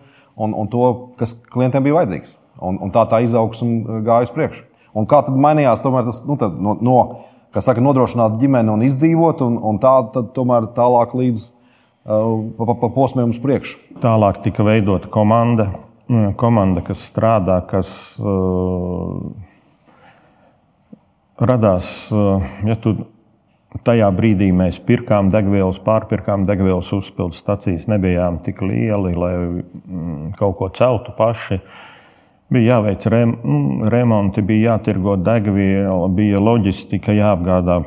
un, 0.40 0.54
un 0.57 0.71
to, 0.73 0.87
kas 1.21 1.37
klientiem 1.52 1.85
bija 1.85 2.00
vajadzīgs. 2.00 2.37
Un, 2.61 2.76
un 2.85 2.92
tā 2.92 3.07
tā 3.09 3.23
izaugsme 3.25 4.02
gāja 4.04 4.28
uz 4.28 4.35
priekšu. 4.37 4.66
Un 4.97 5.07
kā 5.09 5.23
tad 5.25 5.37
mainījās 5.38 5.85
tas 5.85 6.23
nu, 6.26 6.37
tad, 6.40 6.59
no, 6.61 6.75
no 6.83 6.97
saka, 7.57 7.83
nodrošināt 7.85 8.40
ģimeni 8.40 8.73
un 8.73 8.83
izdzīvot, 8.85 9.45
un, 9.47 9.57
un 9.71 9.78
tā 9.83 9.95
tomēr 10.37 10.69
tālāk 10.76 11.14
līdz 11.16 11.45
uh, 11.47 12.35
pa, 12.59 12.75
pa 12.75 12.90
posmiem 12.95 13.33
uz 13.33 13.38
priekšu? 13.42 13.78
Tālāk 14.02 14.42
tika 14.45 14.66
veidota 14.66 15.09
komanda, 15.12 15.71
komanda 16.40 16.85
kas 16.85 17.07
strādā, 17.07 17.62
kas. 17.71 17.95
Uh, 18.21 19.30
radās, 21.40 22.11
eh, 22.12 22.50
ja 22.68 22.76
tu 22.76 22.94
tajā 23.87 24.09
brīdī 24.14 24.50
mēs 24.54 24.80
pirkām 24.82 25.30
degvielas, 25.30 25.78
pārpirkām 25.82 26.44
degvielas 26.49 26.90
uzpildes 26.92 27.40
stacijas, 27.40 27.87
nebijām 27.90 28.40
tik 28.44 28.62
lieli, 28.66 29.14
lai 29.14 29.35
mm, 29.38 30.32
kaut 30.38 30.59
ko 30.59 30.68
celtu 30.75 31.14
paši. 31.16 31.61
Bija 32.50 32.76
jāveic 32.76 33.06
mm, 33.06 33.87
remonti, 33.92 34.42
bija 34.42 34.75
jātirgo 34.75 35.14
degviela, 35.16 36.09
bija 36.11 36.42
loģistika 36.42 37.14
jāapgādā. 37.14 37.78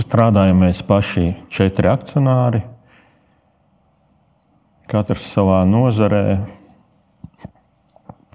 Strādājam 0.00 0.62
mēs 0.64 0.80
paši 0.84 1.30
četri 1.52 1.90
akcionāri, 1.90 2.62
katrs 4.88 5.26
savā 5.32 5.62
nozarē, 5.68 6.38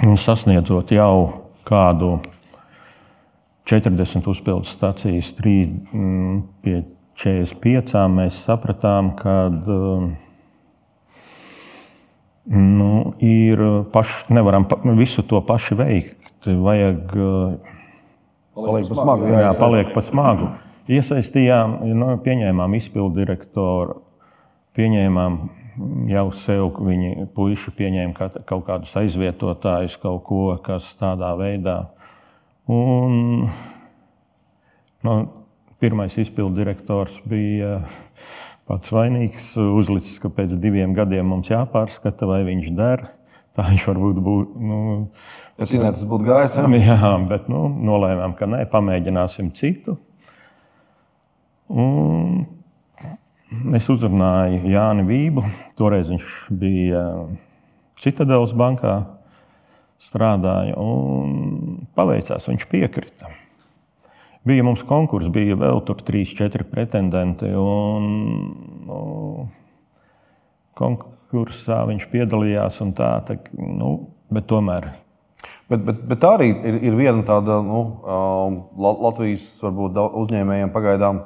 un 0.05 0.17
sasniedzot 0.17 0.93
jau 0.93 1.13
kādu 1.65 2.19
40 3.69 4.29
uzpildes 4.31 4.73
stācijas, 4.73 5.33
3 5.37 5.55
mm, 5.93 6.39
pie 6.65 6.81
45 7.19 8.07
mēs 8.13 8.39
sapratām, 8.47 9.11
ka 9.19 9.35
nu, 12.49 12.93
ir 13.21 13.61
paši, 13.93 14.33
nevaram 14.33 14.65
visu 14.97 15.25
to 15.27 15.41
paši 15.45 15.77
veikt. 15.77 16.17
Vajag, 16.47 17.11
paliek 18.55 18.87
pa 18.87 18.95
smagu. 18.95 19.29
Jā, 19.35 19.51
paliek 19.59 19.93
pa 19.93 20.03
smagu. 20.05 20.49
iesaistījām, 20.89 21.79
nu, 21.93 22.13
pieņēmām 22.23 22.77
izpildu 22.79 23.19
direktoru, 23.19 23.99
pieņēmām 24.79 25.37
jau 26.09 26.25
sev, 26.35 26.71
viņi 26.83 27.27
puiši 27.35 27.75
pieņēma 27.77 28.29
kaut 28.47 28.65
kādus 28.67 28.95
aizvietotājus, 28.99 29.99
kaut 30.01 30.23
ko, 30.27 30.43
kas 30.63 30.89
tādā 30.99 31.35
veidā. 31.39 31.81
Un, 32.69 33.47
nu, 35.01 35.13
pirmais 35.81 36.17
izpildu 36.21 36.59
direktors 36.59 37.15
bija 37.25 37.79
pats 38.69 38.91
vainīgs, 38.93 39.55
uzlicis, 39.57 40.19
ka 40.21 40.29
pēc 40.29 40.53
diviem 40.61 40.93
gadiem 40.93 41.31
mums 41.33 41.49
jāpārskata, 41.49 42.29
vai 42.29 42.43
viņš 42.45 42.69
der. 42.77 43.07
Tā 43.57 43.65
viņš 43.71 43.87
varbūt 43.89 44.19
būtu. 44.23 44.61
Nu, 44.61 44.77
ja 45.57 45.65
tas 45.65 46.05
būtu 46.07 46.29
gājis. 46.29 46.59
Jā, 46.61 46.69
jā 46.91 47.13
bet 47.31 47.49
nu, 47.49 47.65
nolēmām, 47.89 48.37
ka 48.37 48.45
nē, 48.47 48.61
pamēģināsim 48.69 49.49
citu. 49.57 49.97
Un 51.69 52.45
es 53.75 53.89
uzrunāju 53.89 54.61
Jāni 54.69 55.05
Vību. 55.09 55.43
Toreiz 55.79 56.13
viņš 56.13 56.29
bija 56.61 57.03
Citadelas 57.99 58.53
bankā, 58.53 58.99
strādāja 59.99 60.77
un 60.79 61.85
paveicās. 61.97 62.47
Viņš 62.49 62.65
piekrita. 62.71 63.31
Bija 64.47 64.63
mums 64.65 64.85
konkurss, 64.87 65.31
bija 65.33 65.57
vēl 65.59 65.81
tur 65.85 65.99
trīs, 66.05 66.31
četri 66.35 66.65
pretendenti. 66.67 67.49
Un, 67.59 68.07
nu, 68.87 69.01
konkursā 70.79 71.83
viņš 71.89 72.07
piedalījās 72.13 72.79
un 72.85 72.95
tā, 72.97 73.11
tā 73.27 73.37
nu, 73.59 73.91
bet 74.31 74.47
tomēr. 74.49 74.89
Bet, 75.69 75.83
bet, 75.85 75.99
bet 76.09 76.23
tā 76.23 76.31
arī 76.39 76.53
ir, 76.55 76.79
ir 76.89 76.95
viena 76.97 77.21
tāda 77.27 77.59
nu, 77.61 77.83
Latvijas 78.79 79.51
varbūt, 79.61 79.99
uzņēmējiem 80.23 80.71
pagaidām 80.73 81.21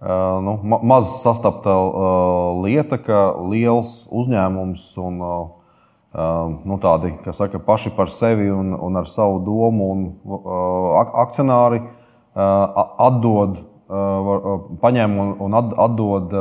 Uh, 0.00 0.40
nu, 0.40 0.60
ma 0.64 0.78
maz 0.80 1.20
sastapta 1.20 1.74
uh, 1.76 2.62
lieta, 2.64 2.96
ka 2.96 3.34
liels 3.52 4.06
uzņēmums 4.08 4.86
un 4.96 5.18
uh, 5.20 5.34
nu, 6.10 6.78
tādi, 6.82 7.12
kas 7.24 7.38
saka, 7.38 7.60
paši 7.62 7.92
par 7.94 8.10
sevi 8.10 8.50
un, 8.50 8.74
un 8.74 8.98
ar 8.98 9.06
savu 9.06 9.38
domu 9.46 9.90
un 9.94 10.06
akcionāri 11.22 11.84
atdod, 12.34 13.60
paņem 14.82 15.18
un, 15.22 15.32
un 15.46 15.58
atdod 15.60 16.34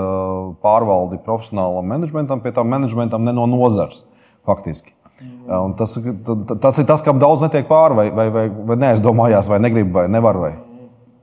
pārvaldi 0.65 1.21
profesionālam 1.25 1.85
menedžmentam, 1.93 2.41
pie 2.41 2.53
tā 2.53 2.65
menedžmentam 2.65 3.25
ne 3.25 3.33
no 3.33 3.45
nozars 3.49 4.05
faktiski. 4.45 4.95
Un 5.49 5.73
tas, 5.75 5.97
tas 6.63 6.77
ir 6.79 6.85
tas, 6.87 7.01
kam 7.03 7.19
daudz 7.19 7.41
netiek 7.43 7.67
pāri, 7.67 7.97
vai, 7.97 8.09
vai, 8.15 8.29
vai, 8.33 8.45
vai 8.49 8.77
neaizdomājās, 8.79 9.49
vai 9.51 9.59
negrib, 9.59 9.91
vai 9.93 10.07
nevar. 10.07 10.37
Vai. 10.39 10.53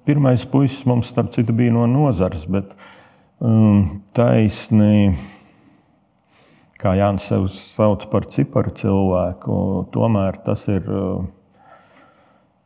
Pirmais 0.07 0.45
puisis 0.47 0.85
mums, 0.87 1.09
starp 1.11 1.33
citu, 1.35 1.55
bija 1.57 1.73
no 1.73 1.87
nozares, 1.91 2.45
bet 2.51 2.77
um, 3.41 4.03
taisnība 4.15 5.17
kā 6.81 6.95
Jānis 6.99 7.27
sev 7.31 7.47
sauc 7.53 8.07
par 8.13 8.27
ciparu 8.33 8.73
cilvēku, 8.77 9.57
tomēr 9.95 10.39
tas 10.47 10.67
ir 10.73 10.87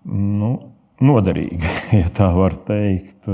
nu, 0.05 0.51
noderīgi, 1.03 1.71
ja 2.01 2.09
tā 2.15 2.31
var 2.37 2.57
teikt. 2.67 3.31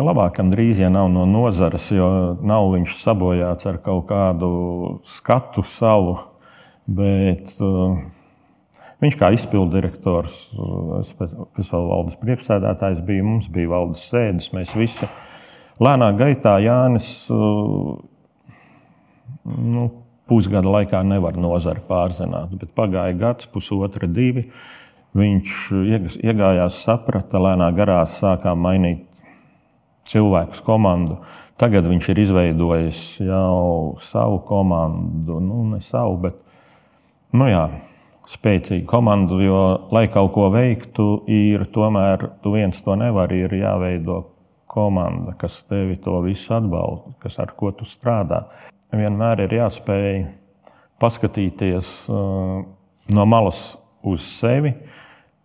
Labāk, 0.00 0.38
gandrīz, 0.38 0.80
ja 0.80 0.88
nav 0.88 1.10
no 1.12 1.26
nozares, 1.28 1.90
jo 1.92 2.08
nav 2.40 2.70
viņš 2.72 2.96
sabojāts 3.02 3.68
ar 3.68 3.76
kaut 3.84 4.06
kādu 4.08 4.50
skatu 5.04 5.62
savu, 5.68 6.16
bet 6.88 7.52
uh, 7.60 8.00
Viņš 9.02 9.16
kā 9.18 9.32
izpildu 9.34 9.80
direktors, 9.80 10.34
es, 11.00 11.08
es 11.58 11.70
vēl 11.72 11.88
valdes 11.90 12.14
priekšsēdētājs 12.20 13.00
biju, 13.02 13.24
mums 13.26 13.48
bija 13.50 13.72
valdes 13.72 14.04
sēdes. 14.06 14.52
Mēs 14.54 14.76
visi 14.78 15.08
lēnā 15.82 16.12
gaitā 16.14 16.52
Jānis 16.62 17.08
nu, 19.44 19.88
pusgada 20.30 20.70
laikā 20.70 21.02
nevar 21.06 21.36
nozari 21.40 21.82
pārzināt, 21.88 22.54
bet 22.58 22.74
pagāja 22.76 23.16
gads, 23.18 23.48
pusotra, 23.52 24.08
divi. 24.08 24.48
Viņš 25.12 25.56
iegājās, 26.24 26.78
saprata, 26.86 27.40
lēnā 27.42 27.68
garā 27.76 28.00
sākām 28.08 28.62
mainīt 28.64 29.02
cilvēku 30.08 30.62
komandu. 30.64 31.18
Tagad 31.60 31.86
viņš 31.86 32.08
ir 32.10 32.20
izveidojis 32.24 33.00
jau 33.22 33.98
savu 34.02 34.40
komandu, 34.48 35.36
nu, 35.44 35.62
ne 35.74 35.82
savu, 35.84 36.16
bet 36.24 36.38
nu, 37.36 37.46
jā, 37.50 37.66
spēcīgu 38.32 38.86
komandu, 38.88 39.38
jo, 39.42 39.62
lai 39.94 40.06
kaut 40.12 40.32
ko 40.34 40.48
veiktu, 40.54 41.24
ir 41.30 41.66
tomēr 41.74 42.28
tu 42.42 42.54
viens 42.56 42.80
to 42.82 42.96
nevari. 42.98 43.42
Ir 43.44 43.56
jāveido 43.60 44.22
komanda, 44.72 45.36
kas 45.38 45.60
tevi 45.68 45.98
to 46.00 46.20
visu 46.24 46.54
atbalsta, 46.56 47.12
kas 47.22 47.38
ar 47.42 47.52
ko 47.58 47.72
tu 47.76 47.88
strādā. 47.88 48.46
Vienmēr 48.92 49.46
ir 49.46 49.54
jāspēj 49.56 50.18
paskatīties 51.00 51.92
uh, 52.12 52.60
no 53.16 53.24
malas 53.24 53.72
uz 54.04 54.26
sevi, 54.26 54.74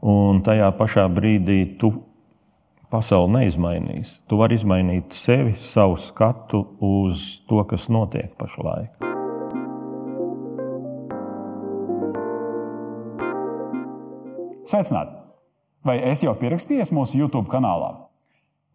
un 0.03 0.41
tajā 0.43 0.67
pašā 0.75 1.05
brīdī 1.07 1.61
tu 1.79 1.93
pasauli 2.91 3.37
neizmainīsi. 3.37 4.19
Tu 4.27 4.39
vari 4.39 4.59
izmainīt 4.59 5.15
sevi, 5.15 5.55
savu 5.55 5.95
skatu 5.95 6.65
uz 6.83 7.23
to, 7.47 7.63
kas 7.71 7.87
notiek 7.87 8.35
pašlaik. 8.35 8.91
Sveicināti! 14.67 15.15
Vai 15.87 16.01
esi 16.09 16.27
jau 16.27 16.35
pierakstījies 16.35 16.91
mūsu 16.91 17.15
YouTube 17.21 17.47
kanālā? 17.47 17.93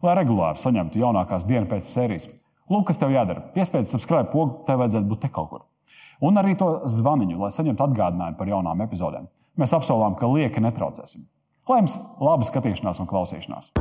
Lai 0.01 0.15
regulāri 0.17 0.57
saņemtu 0.57 0.97
jaunākās 0.97 1.45
dienas 1.45 1.69
pēc 1.69 1.85
sērijas, 1.85 2.31
lūk, 2.71 2.87
kas 2.87 2.99
tev 3.01 3.11
jādara. 3.13 3.43
Piespiedz 3.55 3.91
subscribe 3.91 4.29
pogu, 4.31 4.61
tev 4.67 4.79
vajadzētu 4.81 5.09
būt 5.09 5.23
te 5.25 5.31
kaut 5.33 5.49
kur. 5.51 5.63
Un 6.23 6.39
arī 6.39 6.55
to 6.59 6.69
zvaniņu, 6.87 7.39
lai 7.41 7.51
saņemtu 7.51 7.83
atgādinājumu 7.83 8.39
par 8.39 8.51
jaunām 8.51 8.83
epizodēm. 8.85 9.27
Mēs 9.59 9.73
apsolām, 9.75 10.15
ka 10.19 10.29
lieki 10.31 10.63
netraucēsim. 10.63 11.27
Lai 11.69 11.81
jums 11.81 11.97
laba 12.23 12.47
skatīšanās 12.47 13.01
un 13.03 13.09
klausīšanās! 13.09 13.71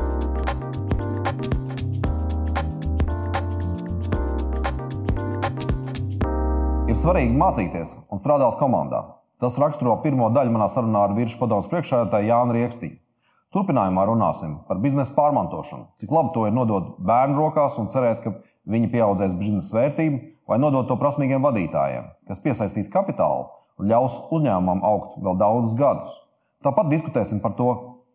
Ir 6.93 6.99
svarīgi 6.99 7.33
mācīties 7.41 7.95
un 8.13 8.21
strādāt 8.21 8.59
komandā. 8.61 9.01
Tas 9.41 9.57
raksturo 9.59 9.95
pirmo 10.03 10.29
daļu 10.31 10.53
manā 10.55 10.69
sarunā 10.71 11.07
ar 11.07 11.15
virsmu 11.17 11.41
padomus 11.41 11.71
priekšsēdētāju 11.71 12.29
Jānu 12.29 12.57
Riekstīnu. 12.59 12.99
Turpinājumā 13.53 14.05
runāsim 14.09 14.59
par 14.69 14.79
biznesa 14.81 15.13
pārmantošanu, 15.17 15.89
cik 16.01 16.13
labi 16.13 16.31
to 16.35 16.45
ir 16.49 16.55
nodot 16.57 16.95
bērnu 17.05 17.37
rokās 17.41 17.79
un 17.81 17.91
cerēt, 17.93 18.23
ka 18.25 18.35
viņi 18.69 18.91
pieaudzēs 18.93 19.35
biznesa 19.39 19.81
vērtību, 19.81 20.21
vai 20.49 20.59
nodot 20.61 20.89
to 20.91 20.99
prasmīgiem 21.01 21.43
vadītājiem, 21.45 22.11
kas 22.29 22.43
piesaistīs 22.45 22.91
kapitālu 22.93 23.49
un 23.81 23.89
ļaus 23.91 24.21
uzņēmumam 24.35 24.85
augt 24.87 25.17
vēl 25.23 25.39
daudzus 25.41 25.75
gadus. 25.79 26.13
Tāpat 26.63 26.93
diskutēsim 26.93 27.41
par 27.43 27.57
to, 27.59 27.73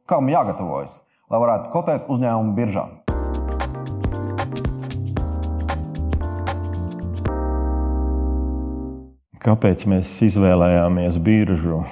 kam 0.07 0.29
jāgatavojas, 0.31 1.01
lai 1.27 1.41
varētu 1.43 1.73
kotēt 1.73 2.07
uzņēmumu 2.13 2.55
biržā. 2.55 2.85
Kāpēc 9.47 9.85
mēs 9.87 10.09
izvēlējāmies 10.27 11.19
biržu? 11.23 11.85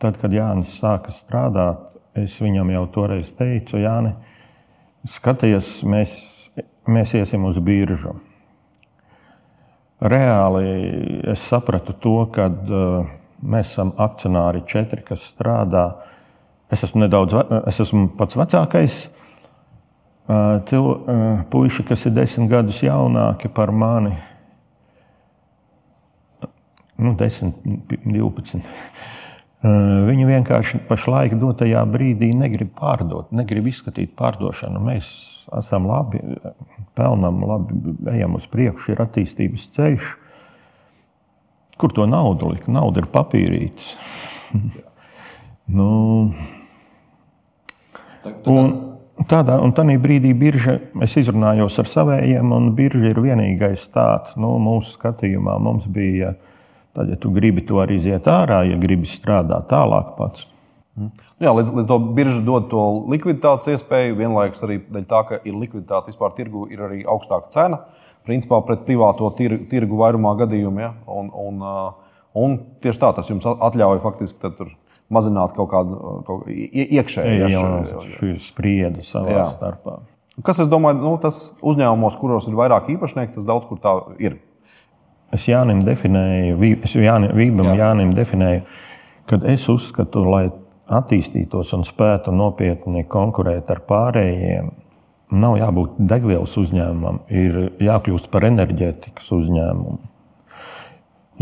Tad, 0.00 0.16
kad 0.20 0.32
Jānis 0.32 0.76
sāka 0.80 1.12
strādāt, 1.12 1.80
es 2.16 2.36
viņam 2.40 2.70
jau 2.72 2.84
toreiz 2.94 3.32
teicu, 3.36 3.76
Jāni, 3.82 4.14
skaties, 5.08 5.82
mēs, 5.88 6.14
mēs 6.90 7.14
iesim 7.18 7.44
uz 7.48 7.58
biržu. 7.64 8.14
Reāli 10.04 10.66
es 11.32 11.44
sapratu 11.48 11.94
to, 11.96 12.16
ka 12.34 12.48
uh, 12.50 13.06
mēs 13.40 13.72
esam 13.72 13.94
akcionāri 14.00 14.64
četri, 14.68 15.04
kas 15.06 15.24
strādā. 15.32 15.86
Es 16.72 16.84
esmu 16.84 17.04
nedaudz, 17.04 17.36
es 17.70 17.80
esmu 17.84 18.10
pats 18.18 18.36
vecākais. 18.36 18.98
Uh, 20.24 20.60
Cil, 20.68 20.84
uh, 20.84 21.42
puiši, 21.52 21.86
kas 21.88 22.04
ir 22.08 22.16
desmit 22.16 22.50
gadus 22.52 22.82
jaunāki 22.84 23.48
par 23.52 23.72
mani, 23.72 24.14
nu, 26.96 27.14
10, 27.18 27.52
12. 28.04 28.62
Viņi 29.64 30.26
vienkārši 30.28 30.82
pašlaik 30.84 31.38
dotajā 31.40 31.80
brīdī 31.88 32.34
negrib 32.36 32.74
pārdot, 32.76 33.30
negrib 33.32 33.70
izskatīt 33.70 34.12
pārdošanu. 34.18 34.82
Mēs 34.84 35.08
esam 35.58 35.88
labi, 35.90 36.20
pelnām, 36.98 37.42
labi, 37.48 37.94
ejam 38.14 38.38
uz 38.38 38.46
priekšu, 38.50 38.94
ir 38.94 39.02
attīstības 39.04 39.68
ceļš. 39.76 40.14
Kur 41.80 41.92
to 41.94 42.06
naudu 42.06 42.52
likt? 42.52 42.70
Nauda 42.70 43.02
ir 43.02 43.10
papīrītis. 43.10 43.94
nu, 45.76 45.90
un, 48.54 48.72
tādā, 49.30 49.58
un 49.58 49.74
tādā 49.74 49.98
brīdī 50.00 50.32
birža, 50.38 50.78
es 51.02 51.18
izrunājos 51.20 51.80
ar 51.82 51.90
saviem, 51.90 52.54
un 52.54 52.72
birža 52.78 53.10
ir 53.10 53.22
vienīgais 53.26 53.88
tāds, 53.94 54.38
nu, 54.38 54.54
mūsu 54.62 54.96
skatījumā 54.98 55.58
mums 55.62 55.90
bija 55.90 56.36
Tad, 56.94 57.08
ja 57.10 57.16
tu 57.18 57.32
gribi 57.34 57.64
to 57.66 57.80
arī 57.82 57.96
iziet 57.98 58.28
ārā, 58.30 58.60
ja 58.68 58.76
gribi 58.78 59.08
strādāt 59.10 59.66
tālāk 59.66 60.12
pats, 60.14 60.46
Jā, 60.94 61.50
līdz, 61.50 61.72
līdz 61.74 61.88
to 61.90 61.98
birža 62.14 62.40
dod 62.46 62.68
to 62.70 62.82
likviditātes 63.10 63.66
iespēju, 63.72 64.14
vienlaikus 64.20 64.62
arī 64.62 64.78
dēļ 64.84 65.06
tā, 65.10 65.22
ka 65.26 65.40
ir 65.42 65.56
likviditāte 65.58 66.12
vispār 66.12 66.36
tirgu, 66.36 66.68
ir 66.70 66.84
arī 66.86 67.02
augstāka 67.02 67.50
cena. 67.54 67.80
Principā 68.24 68.60
pret 68.64 68.86
privāto 68.86 69.28
tirgu, 69.36 69.66
tirgu 69.68 69.98
vairumā 70.00 70.36
gadījumu. 70.38 70.80
Ja? 70.80 70.92
Un, 71.10 71.32
un, 71.34 71.58
uh, 71.66 72.22
un 72.38 72.56
tieši 72.84 73.02
tā 73.02 73.10
tas 73.18 73.28
jums 73.32 73.48
atļauj 73.52 74.00
faktiski 74.06 74.54
mazināt 75.12 75.52
kaut 75.56 75.68
kādu 75.72 75.98
kaut 76.24 76.48
iekšēju 76.48 77.50
ja, 77.50 78.38
spriedzi 78.40 79.04
savā 79.04 79.34
jā. 79.34 79.44
starpā. 79.58 79.98
Kas, 80.42 80.58
es 80.64 80.70
domāju, 80.70 80.98
nu, 81.02 81.12
tas 81.22 81.52
uzņēmumos, 81.62 82.16
kuros 82.18 82.48
ir 82.50 82.56
vairāk 82.58 82.88
īpašnieku, 82.96 83.36
tas 83.36 83.46
daudz 83.46 83.68
kur 83.70 83.78
tā 83.82 83.92
ir. 84.22 84.40
Es 85.34 85.46
Jānim 85.50 85.82
definēju, 85.84 86.56
es 86.86 86.96
Jānim, 86.98 87.34
Vībam 87.38 87.70
Jā. 87.70 87.76
Jānim 87.84 88.10
definēju, 88.14 88.64
ka 89.30 89.38
es 89.50 89.68
uzskatu, 89.70 90.24
lai 90.26 90.48
attīstītos 90.90 91.72
un 91.76 91.84
spētu 91.86 92.32
nopietni 92.34 93.04
konkurēt 93.08 93.70
ar 93.72 93.80
pārējiem, 93.88 94.70
nav 95.34 95.56
jābūt 95.58 95.96
degvielas 95.98 96.56
uzņēmumam, 96.60 97.22
ir 97.32 97.70
jākļūst 97.82 98.28
par 98.32 98.46
enerģētikas 98.50 99.30
uzņēmumu. 99.38 99.98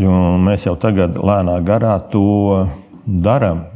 Jo 0.01 0.13
mēs 0.41 0.65
jau 0.69 0.77
tagad 0.81 1.19
lēnā 1.21 1.59
garā 1.67 1.99
to 2.13 2.67
darām. 3.05 3.67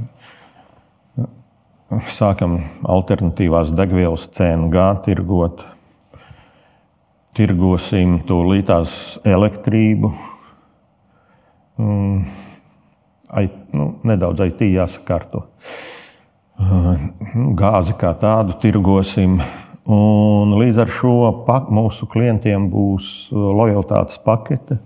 Sākam 2.10 2.56
alternatīvās 2.82 3.70
degvielas 3.76 4.24
cenu 4.34 4.70
gāt, 4.72 5.04
tirgot, 5.04 5.60
tirgosim 7.36 8.18
tūlītās 8.26 8.96
elektrību. 9.36 10.14
Mm 11.76 12.46
ai, 13.30 13.48
nu, 13.74 13.92
nedaudz 14.06 14.44
IT 14.46 14.62
jāsakārto. 14.70 15.46
Nu, 16.56 17.52
gāzi 17.58 17.96
kā 17.98 18.14
tādu 18.20 18.56
tirgosim. 18.62 19.40
Un 19.86 20.54
līdz 20.58 20.82
ar 20.82 20.90
šo 20.90 21.16
pak, 21.46 21.68
mūsu 21.70 22.08
klientiem 22.10 22.70
būs 22.72 23.28
lojalitātes 23.30 24.18
pakete. 24.24 24.80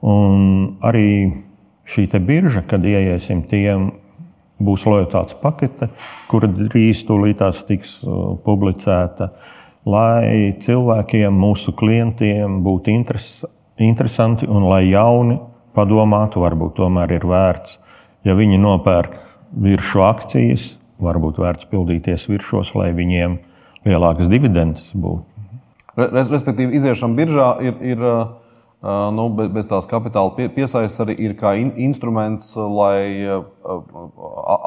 Un 0.00 0.78
arī 0.82 1.30
šī 1.90 2.08
birža, 2.24 2.64
kad 2.66 2.84
ieiesim, 2.86 3.42
tiem 3.46 3.90
būs 4.60 4.86
lojalitātes 4.88 5.36
pakete, 5.40 5.90
kura 6.30 6.48
drīz 6.48 7.04
tūlītās 7.08 7.64
tiks 7.68 7.98
publicēta, 8.44 9.30
lai 9.88 10.56
cilvēkiem, 10.60 11.36
mūsu 11.36 11.72
klientiem 11.76 12.60
būtu 12.64 12.92
interes, 12.92 13.30
interesanti 13.80 14.48
un 14.48 14.66
lai 14.68 14.90
jauni 14.90 15.38
padomātu, 15.76 16.42
varbūt 16.44 16.76
tomēr 16.80 17.16
ir 17.18 17.26
vērts, 17.28 17.78
ja 18.26 18.36
viņi 18.38 18.60
nopērk 18.60 19.16
virsmu 19.50 20.04
akcijas, 20.06 20.74
varbūt 21.00 21.40
vērts 21.40 21.68
pildīties 21.70 22.28
virsmas, 22.30 22.74
lai 22.76 22.90
viņiem 22.96 23.38
lielākas 23.86 24.30
dividendes 24.30 24.92
būtu. 24.94 25.26
Respektīvi, 26.00 26.76
iziešana 26.78 27.16
biržā 27.18 27.48
ir, 27.66 27.74
ir 27.82 28.04
nu, 29.12 29.26
bez 29.36 29.68
tās 29.68 29.88
kapitāla 29.90 30.48
piesaistes 30.54 31.02
arī 31.04 31.16
ir 31.26 31.34
kā 31.36 31.52
in, 31.60 31.72
instruments, 31.88 32.52
lai 32.56 33.26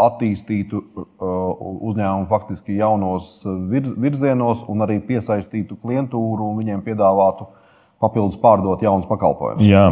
attīstītu 0.04 0.82
uzņēmumu 1.24 2.30
faktiski 2.30 2.78
jaunos 2.78 3.40
virz, 3.72 3.96
virzienos 3.98 4.66
un 4.70 4.86
arī 4.86 5.00
piesaistītu 5.08 5.80
klientūru 5.82 6.52
un 6.52 6.60
viņiem 6.62 6.84
piedāvātu 6.86 7.50
papildus 8.04 8.38
pārdot 8.42 8.84
jaunus 8.84 9.08
pakalpojumus. 9.10 9.66
Jā, 9.66 9.88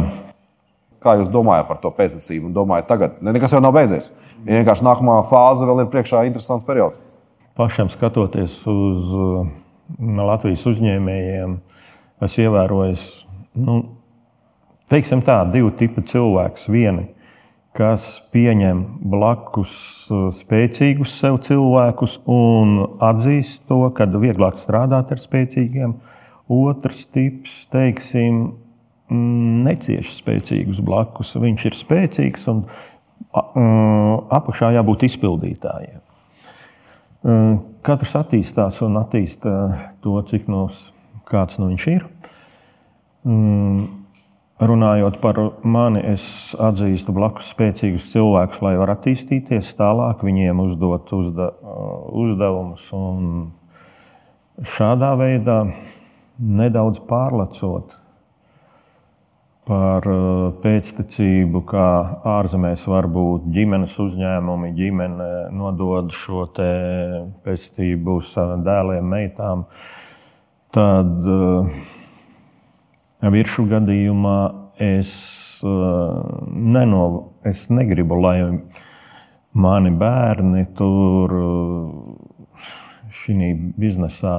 Kā 1.02 1.16
jūs 1.18 1.30
domājat 1.32 1.66
par 1.66 1.80
to 1.82 1.90
pēctecību? 1.96 2.52
Domājat, 2.54 2.86
tagad 2.90 3.16
ne, 3.24 3.32
nekas 3.34 3.54
jau 3.54 3.62
nav 3.62 3.74
beidzies. 3.74 4.12
Vienkārši 4.46 4.86
nākamā 4.86 5.16
fāze 5.30 5.66
vēl 5.66 5.82
ir 5.82 5.90
priekšā 5.90 6.22
interesants 6.28 6.66
periods. 6.66 7.00
Pašam 7.58 7.90
skatoties 7.92 8.54
uz 8.70 9.10
uh, 9.12 9.48
Latvijas 9.98 10.62
uzņēmējiem, 10.70 11.56
es 12.24 12.36
ievēroju, 12.40 12.94
nu, 13.60 13.80
teiksim 14.92 15.24
tā, 15.26 15.42
divu 15.52 15.72
tipu 15.76 16.04
cilvēkus. 16.06 16.68
Vieni, 16.72 17.08
kas 17.76 18.06
pieņem 18.32 18.84
blakus 19.12 19.74
uh, 20.08 20.30
spēcīgus 20.38 21.18
sev 21.18 21.42
cilvēkus 21.44 22.20
un 22.30 22.78
atzīst 23.02 23.66
to, 23.68 23.82
ka 23.96 24.06
vieglāk 24.14 24.60
strādāt 24.60 25.12
ar 25.12 25.20
spēcīgiem. 25.20 25.98
Otrs 26.52 27.06
tips, 27.10 27.66
teiksim, 27.72 28.44
necieš 29.12 30.16
spēcīgus 30.18 30.80
blakus. 30.84 31.34
Viņš 31.40 31.66
ir 31.68 31.76
spēcīgs 31.76 32.48
un 32.52 32.64
apakšā 33.32 34.72
jābūt 34.76 35.06
izpildītājiem. 35.08 36.00
Mm, 37.22 37.58
katrs 37.86 38.16
attīstās 38.18 38.80
un 38.82 38.98
attīsta 38.98 39.52
to, 40.02 40.16
cik 40.26 40.48
nos, 40.50 40.88
kāds 41.28 41.60
nu 41.62 41.70
viņš 41.70 41.88
ir. 41.92 42.06
Runājot 44.62 45.16
par 45.22 45.38
mani, 45.66 46.02
es 46.12 46.24
atzīstu 46.58 47.14
blakus 47.14 47.48
spēcīgus 47.54 48.10
cilvēkus, 48.12 48.60
lai 48.62 48.74
varētu 48.78 49.10
attīstīties 49.10 49.72
tālāk, 49.78 50.22
viņiem 50.26 50.60
uzdot 50.62 51.10
uzda, 51.14 51.48
uzdevumus. 52.22 52.90
Šādā 54.74 55.14
veidā 55.18 55.58
nedaudz 56.38 57.00
pārlecot 57.08 57.96
par 59.68 60.06
uh, 60.10 60.50
pēctecību, 60.62 61.62
kā 61.70 61.88
ārzemēs 62.38 62.86
var 62.90 63.06
būt 63.12 63.46
ģimenes 63.54 63.94
uzņēmumi, 64.02 64.72
ģimene 64.74 65.28
nodod 65.54 66.10
šo 66.16 66.46
pēctecību 66.56 68.18
saviem 68.26 68.64
dēliem, 68.66 69.06
meitām. 69.14 69.66
Tad 70.74 71.28
uh, 71.30 71.68
virsmu 73.34 73.68
gadījumā 73.70 74.38
es, 74.82 75.12
uh, 75.62 76.18
neno, 76.50 77.04
es 77.46 77.68
negribu, 77.70 78.18
lai 78.18 78.38
mani 79.52 79.92
bērni 79.94 80.64
tur 80.74 81.36
šī 83.12 83.52
biznesā 83.78 84.36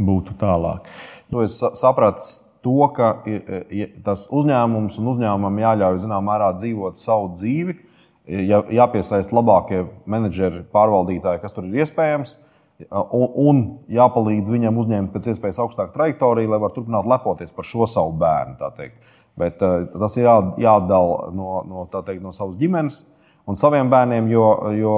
būtu 0.00 0.38
tālāk. 0.40 0.88
To 1.30 1.42
es 1.44 1.58
sapratu 1.58 2.22
to, 2.64 2.78
ka 2.96 3.10
tas 4.06 4.28
uzņēmums 4.32 4.96
un 5.00 5.10
uzņēmumam 5.12 5.60
jāļauj 5.64 6.00
zināmā 6.04 6.32
mērā 6.32 6.50
dzīvot 6.58 6.98
savu 7.00 7.34
dzīvi, 7.36 7.76
jā, 8.48 8.62
jāpiesaist 8.80 9.34
labākie 9.36 9.84
menedžeri, 10.10 10.64
pārvaldītāji, 10.74 11.42
kas 11.42 11.56
tur 11.56 11.68
ir 11.68 11.84
iespējams, 11.84 12.38
un, 12.90 13.26
un 13.44 13.64
jāpalīdz 13.92 14.52
viņiem 14.54 14.78
uzņemt 14.82 15.12
pēc 15.14 15.32
iespējas 15.32 15.60
augstāku 15.64 15.94
trajektoriju, 15.94 16.50
lai 16.50 16.60
varētu 16.60 16.80
turpināt 16.80 17.08
lepoties 17.10 17.54
par 17.54 17.68
šo 17.68 17.88
savu 17.90 18.16
bērnu. 18.20 18.56
Bet 19.38 19.58
tas 19.60 20.16
ir 20.18 20.28
jā, 20.28 20.36
jādala 20.62 21.30
no, 21.34 21.60
no, 21.68 21.86
teikt, 21.94 22.22
no 22.22 22.32
savas 22.34 22.58
ģimenes 22.58 23.02
un 23.50 23.58
saviem 23.60 23.90
bērniem, 23.92 24.30
jo, 24.32 24.46
jo 24.78 24.96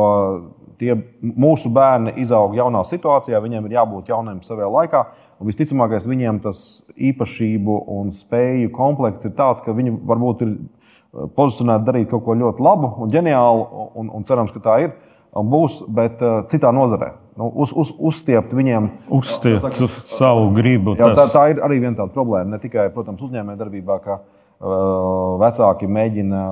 tie 0.81 0.97
mūsu 1.21 1.71
bērni 1.75 2.15
izaug 2.23 2.55
jaunā 2.57 2.83
situācijā, 2.87 3.41
viņiem 3.43 3.67
ir 3.69 3.77
jābūt 3.79 4.13
jauniem 4.13 4.43
savā 4.47 4.69
laikā. 4.71 5.03
Un 5.37 5.51
visticamākais 5.51 6.07
viņiem 6.09 6.41
tas 6.45 6.61
īpašību 6.97 7.81
un 7.99 8.13
spēju 8.15 8.71
komplekts 8.77 9.29
ir 9.29 9.35
tāds, 9.37 9.65
ka 9.65 9.75
viņi 9.77 9.93
varbūt 10.09 10.47
ir 10.47 10.55
eh, 10.55 11.27
pozicionēti 11.37 11.89
darīt 11.89 12.09
kaut 12.13 12.25
ko 12.25 12.39
ļoti 12.39 12.65
labu 12.65 12.95
un 13.05 13.13
ģeniālu, 13.13 13.67
un, 14.01 14.09
un 14.17 14.25
cerams, 14.29 14.55
ka 14.55 14.65
tā 14.65 14.81
ir. 14.87 14.97
Būs, 15.37 15.83
bet 15.93 16.23
uh, 16.25 16.39
citā 16.49 16.71
nozarē. 16.73 17.11
Nu, 17.37 17.51
uz, 17.61 17.69
uz, 17.77 17.91
uzstiept 18.01 18.55
viņiem 18.57 18.87
uzstiept 19.13 19.61
saka, 19.61 19.89
savu 20.09 20.47
gribu. 20.57 20.95
Jā, 20.97 21.11
tā, 21.19 21.27
tā 21.29 21.43
ir 21.53 21.61
arī 21.61 21.77
viena 21.83 21.93
tāda 21.99 22.15
problēma. 22.15 22.55
Ne 22.55 22.61
tikai, 22.63 22.87
protams, 22.95 23.21
uzņēmējdarbībā, 23.27 23.99
ka 24.01 24.15
uh, 24.17 24.36
vecāki 24.61 25.89
mēģina 25.91 26.43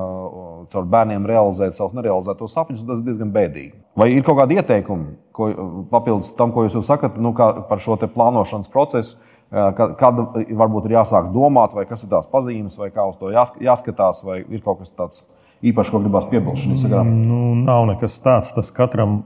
caur 0.73 0.89
bērniem 0.93 1.27
realizēt 1.29 1.77
savus 1.77 1.95
nerealizētos 1.97 2.53
sapņus, 2.57 2.85
tas 2.89 3.01
ir 3.01 3.07
diezgan 3.07 3.31
bēdīgi. 3.33 3.73
Vai 3.97 4.11
ir 4.13 4.25
kaut 4.27 4.39
kādi 4.41 4.59
ieteikumi, 4.59 5.15
ko, 5.35 5.49
papildus 5.93 6.33
tam, 6.39 6.53
ko 6.53 6.67
jūs 6.67 6.77
sakat 6.85 7.17
nu, 7.23 7.33
par 7.35 7.81
šo 7.81 7.97
plānošanas 8.05 8.73
procesu? 8.73 9.17
Kad 9.55 10.19
varbūt 10.59 10.89
ir 10.89 10.97
jāsāk 10.97 11.29
domāt, 11.31 11.77
vai 11.77 11.85
kas 11.87 12.03
ir 12.03 12.11
tās 12.11 12.27
pazīmes, 12.27 12.75
vai 12.81 12.89
kā 12.91 13.05
uz 13.07 13.21
to 13.21 13.31
jāskatās, 13.31 14.25
vai 14.27 14.41
ir 14.43 14.65
kaut 14.65 14.81
kas 14.81 14.91
tāds 14.97 15.27
īpašs, 15.63 15.93
ko 15.93 16.01
gribās 16.03 16.27
piebilst 16.31 16.65
šajā 16.65 16.81
sakarā? 16.81 17.05
Nu, 17.07 17.53
nav 17.61 17.87
nekas 17.93 18.17
tāds. 18.25 18.51
Tas 18.57 18.73
katram 18.75 19.21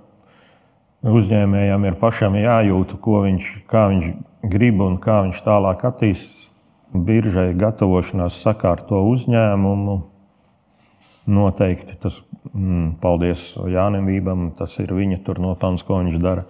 uzņēmējam 1.07 1.87
ir 1.89 1.97
pašam 2.03 2.37
jājūt, 2.37 2.99
ko 3.01 3.23
viņš, 3.25 3.49
viņš 3.73 4.11
grib 4.53 4.83
un 4.85 4.99
kā 5.03 5.23
viņš 5.27 5.41
tālāk 5.47 5.87
attīstīs. 5.89 6.48
Biržai 6.93 7.51
gatavošanās 7.59 8.39
sakārto 8.45 9.03
uzņēmumu, 9.11 9.99
Noteikti 11.29 11.93
tas, 12.01 12.15
mm, 12.55 12.95
paldies 13.03 13.51
Jānim 13.69 14.07
Vībam, 14.09 14.47
tas 14.57 14.79
ir 14.81 14.95
viņa 14.97 15.19
nopelns, 15.37 15.85
ko 15.85 15.99
viņš 16.01 16.17
dara. 16.23 16.47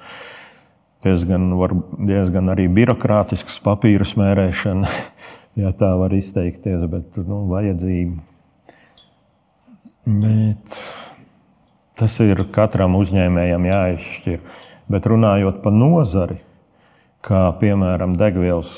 Diezgan, 1.03 1.49
var, 1.59 1.75
diezgan 1.99 2.47
arī 2.53 2.69
birokrātisks 2.71 3.59
papīra 3.65 4.07
smērēšana, 4.07 4.87
ja 5.63 5.73
tā 5.75 5.91
var 5.99 6.15
izteikties, 6.15 6.87
bet 6.87 7.19
nu, 7.27 7.43
vajadzība. 7.51 8.23
Bet 10.07 10.79
Tas 11.99 12.15
ir 12.23 12.45
katram 12.55 12.95
uzņēmējam 12.95 13.65
jāizšķir. 13.67 14.43
Bet 14.89 15.07
runājot 15.11 15.57
par 15.65 15.75
nozari, 15.75 16.37
kā 17.27 17.49
piemēram 17.59 18.15
degvielas 18.15 18.71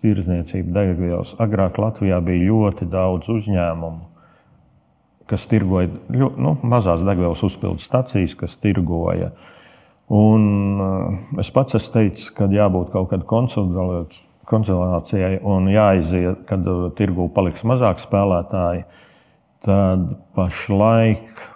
tirdzniecība, 0.00 0.72
degvielas, 0.74 1.34
agrāk 1.42 1.78
Latvijā 1.80 2.20
bija 2.24 2.48
ļoti 2.48 2.88
daudz 2.90 3.28
uzņēmumu, 3.32 4.08
kas 5.30 5.46
tirgoja 5.50 5.90
nu, 6.10 6.56
mazās 6.66 7.04
degvielas 7.06 7.44
uzpildes 7.46 7.86
stacijas, 7.86 8.34
kas 8.38 8.56
tirgoja. 8.60 9.30
Un, 10.10 10.48
uh, 10.82 11.38
es 11.38 11.52
pats 11.54 11.78
esmu 11.78 11.94
teicis, 11.94 12.32
ka 12.34 12.48
jābūt 12.50 12.90
kaut 12.94 13.12
kādai 13.12 13.28
konsolidācijai 14.50 15.36
un 15.46 15.70
jāiziet, 15.70 16.42
kad 16.48 16.66
uh, 16.66 16.88
tirgū 16.98 17.28
paliks 17.36 17.62
mazāk 17.68 18.02
spēlētāji. 18.02 18.88
Tad 19.60 20.14
pašlaik 20.34 21.46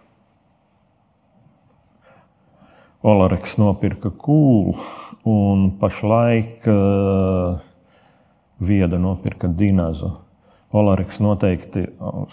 Olareks 3.04 3.59
nopirka 3.61 4.09
kūlu, 4.09 4.78
un 5.28 5.66
pašlaik 5.80 6.64
uh, 6.72 7.59
Vieda 8.60 8.98
nopirka 8.98 9.48
dinazu. 9.48 10.12
Olareks 10.74 11.20
noteikti 11.22 11.84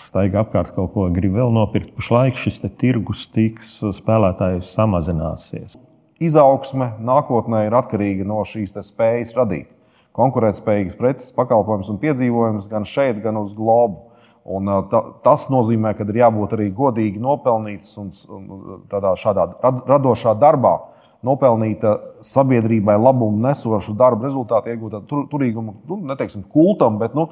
staigā 0.01 0.41
apkārt 0.41 0.71
kaut 0.73 0.93
ko, 0.95 1.05
grib 1.13 1.35
vēl 1.37 1.53
nopirkt. 1.53 1.93
Pašlaik 1.97 2.39
šis 2.41 2.61
tirgus 2.81 3.27
tiks 3.29 3.79
spēlētājs 3.99 4.73
samazināsies. 4.73 5.77
Izaugsme 6.21 6.91
nākotnē 7.01 7.67
ir 7.67 7.77
atkarīga 7.77 8.25
no 8.25 8.41
šīs 8.45 8.73
spējas 8.85 9.35
radīt 9.37 9.69
konkurētspējīgas 10.17 10.97
preces, 10.99 11.33
pakalpojumus 11.35 11.91
un 11.91 11.99
piedzīvojumus 12.01 12.69
gan 12.71 12.87
šeit, 12.87 13.21
gan 13.23 13.39
uz 13.39 13.53
globu. 13.55 14.09
Un, 14.41 14.65
ta, 14.89 15.03
tas 15.21 15.45
nozīmē, 15.53 15.93
ka 15.93 16.05
ir 16.09 16.17
jābūt 16.23 16.55
arī 16.57 16.71
godīgi 16.73 17.21
nopelnīts 17.21 17.93
un, 18.01 18.09
un 18.33 18.79
tādā 18.89 19.13
šādā 19.21 19.45
radošā 19.61 20.33
darbā 20.41 20.79
nopelnīta 21.25 21.95
sabiedrībai 22.25 22.97
labumu 22.97 23.41
nesošu 23.45 23.93
darbu 23.97 24.25
rezultātu, 24.25 24.71
iegūta 24.73 25.03
tur, 25.09 25.27
turīgumu, 25.31 25.75
nu, 25.89 25.99
neteiksim, 26.09 26.43
kultam, 26.49 26.97
bet 27.01 27.15
nu, 27.17 27.27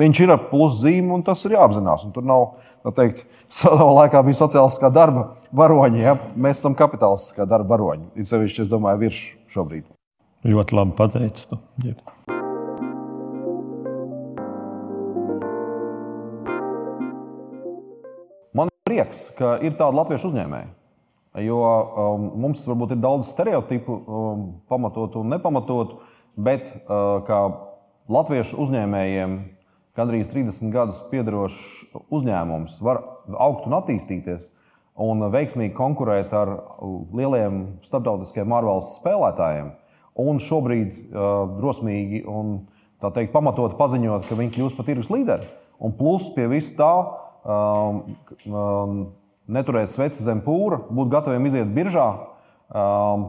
viņš 0.00 0.22
ir 0.24 0.32
ar 0.34 0.42
pluszīmi 0.50 1.14
un 1.14 1.24
tas 1.26 1.42
ir 1.46 1.56
jāapzinās. 1.56 2.04
Un 2.06 2.14
tur 2.14 2.26
nav, 2.26 2.46
tā 2.86 2.94
teikt, 2.96 3.24
savā 3.60 3.88
laikā 4.02 4.22
bija 4.26 4.42
sociālistiskā 4.42 4.92
darba 4.94 5.30
varoņi. 5.56 6.04
Ja? 6.04 6.16
Mēs 6.34 6.62
esam 6.62 6.76
kapitālistiskā 6.78 7.48
darba 7.48 7.76
varoņi. 7.76 8.10
Ir 8.18 8.28
sevišķi, 8.30 8.66
es 8.66 8.72
domāju, 8.72 9.04
virs 9.06 9.22
šobrīd. 9.54 9.86
Ļoti 10.50 10.76
labi 10.76 10.96
pateicis. 10.96 11.48
Man 18.56 18.72
prieks, 18.88 19.28
ka 19.36 19.58
ir 19.62 19.76
tādi 19.78 20.00
latviešu 20.00 20.30
uzņēmēji. 20.32 20.70
Jo 21.38 21.58
um, 21.62 22.24
mums 22.42 22.64
varbūt 22.66 22.96
ir 22.96 23.02
daudz 23.04 23.28
stereotipu, 23.30 23.94
um, 24.02 24.46
pamatotu 24.66 25.20
un 25.22 25.30
nepamatotu, 25.30 26.00
bet 26.34 26.66
uh, 26.66 27.20
kā 27.26 27.38
latviešu 28.10 28.58
uzņēmējiem 28.64 29.36
gandrīz 29.94 30.30
30 30.32 30.72
gadus 30.74 30.98
piedarošs 31.12 31.60
uzņēmums 32.10 32.80
var 32.82 33.02
augt 33.38 33.68
un 33.68 33.76
attīstīties 33.78 34.48
un 35.00 35.22
veiksmīgi 35.30 35.74
konkurēt 35.76 36.34
ar 36.34 36.50
lieliem 37.14 37.62
starptautiskiem 37.86 38.50
ārvalstu 38.56 38.98
spēlētājiem. 38.98 39.70
Un 40.20 40.42
šobrīd 40.42 40.90
uh, 40.90 41.46
drosmīgi 41.60 42.24
un 42.28 42.56
teikt, 43.00 43.30
pamatot 43.32 43.78
paziņot, 43.78 44.26
ka 44.26 44.36
viņi 44.36 44.56
kļūs 44.58 44.74
par 44.76 44.90
tirgus 44.90 45.14
līderi. 45.14 45.46
Un 45.80 45.94
plus 45.96 46.26
pie 46.34 46.50
vis 46.50 46.74
tā. 46.76 46.90
Um, 47.40 48.02
um, 48.50 48.98
neturēt 49.52 49.92
sveci 49.94 50.22
zem 50.24 50.42
pūra, 50.44 50.80
būt 50.90 51.12
gataviem 51.12 51.46
iziet 51.50 51.70
biržā. 51.74 52.08
Um, 52.70 53.26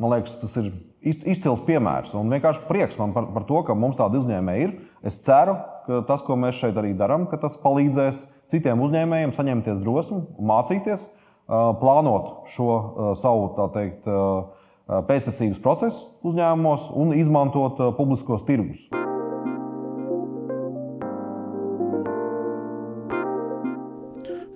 man 0.00 0.14
liekas, 0.16 0.36
tas 0.42 0.56
ir 0.60 0.70
izcils 1.00 1.62
piemērs. 1.66 2.12
Un 2.18 2.32
vienkārši 2.32 2.66
prieks 2.68 2.98
man 3.00 3.14
par, 3.16 3.30
par 3.34 3.46
to, 3.48 3.62
ka 3.66 3.76
mums 3.78 3.98
tāda 3.98 4.20
uzņēmēja 4.20 4.66
ir. 4.66 4.76
Es 5.06 5.20
ceru, 5.24 5.56
ka 5.86 6.02
tas, 6.08 6.24
ko 6.26 6.36
mēs 6.40 6.58
šeit 6.60 6.78
arī 6.80 6.92
darām, 6.98 7.28
tas 7.30 7.58
palīdzēs 7.62 8.26
citiem 8.52 8.82
uzņēmējiem 8.84 9.34
saņemties 9.36 9.82
drosmi 9.84 10.24
mācīties, 10.50 11.04
uh, 11.04 11.70
plānot 11.80 12.50
šo 12.54 12.70
uh, 12.70 13.12
savu 13.18 13.70
teikt, 13.76 14.08
uh, 14.10 14.56
pēctecības 14.90 15.62
procesu 15.62 16.08
uzņēmumos 16.26 16.90
un 16.98 17.14
izmantot 17.14 17.78
publiskos 17.98 18.42
tirgus. 18.48 18.88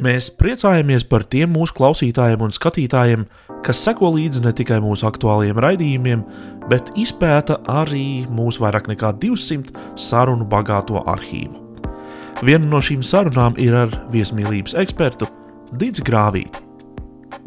Mēs 0.05 0.27
priecājamies 0.37 1.05
par 1.09 1.23
tiem 1.33 1.55
mūsu 1.55 1.73
klausītājiem 1.79 2.43
un 2.45 2.51
skatītājiem, 2.53 3.23
kas 3.65 3.79
seko 3.87 4.11
līdzi 4.13 4.43
ne 4.45 4.51
tikai 4.57 4.77
mūsu 4.85 5.07
aktuālajiem 5.09 5.61
raidījumiem, 5.65 6.25
bet 6.69 6.91
izpēta 7.01 7.57
arī 7.71 8.27
mūsu 8.29 8.67
vairāk 8.67 8.91
nekā 8.91 9.15
200 9.23 9.97
sarunu 9.97 10.45
bagāto 10.51 11.01
arhīvu. 11.09 11.63
Viena 12.45 12.69
no 12.69 12.83
šīm 12.85 13.01
sarunām 13.07 13.57
ir 13.63 13.79
ar 13.85 13.97
viesmīlības 14.13 14.77
ekspertu 14.83 15.31
Dīdzi 15.73 16.05
Grāvīti. 16.05 16.61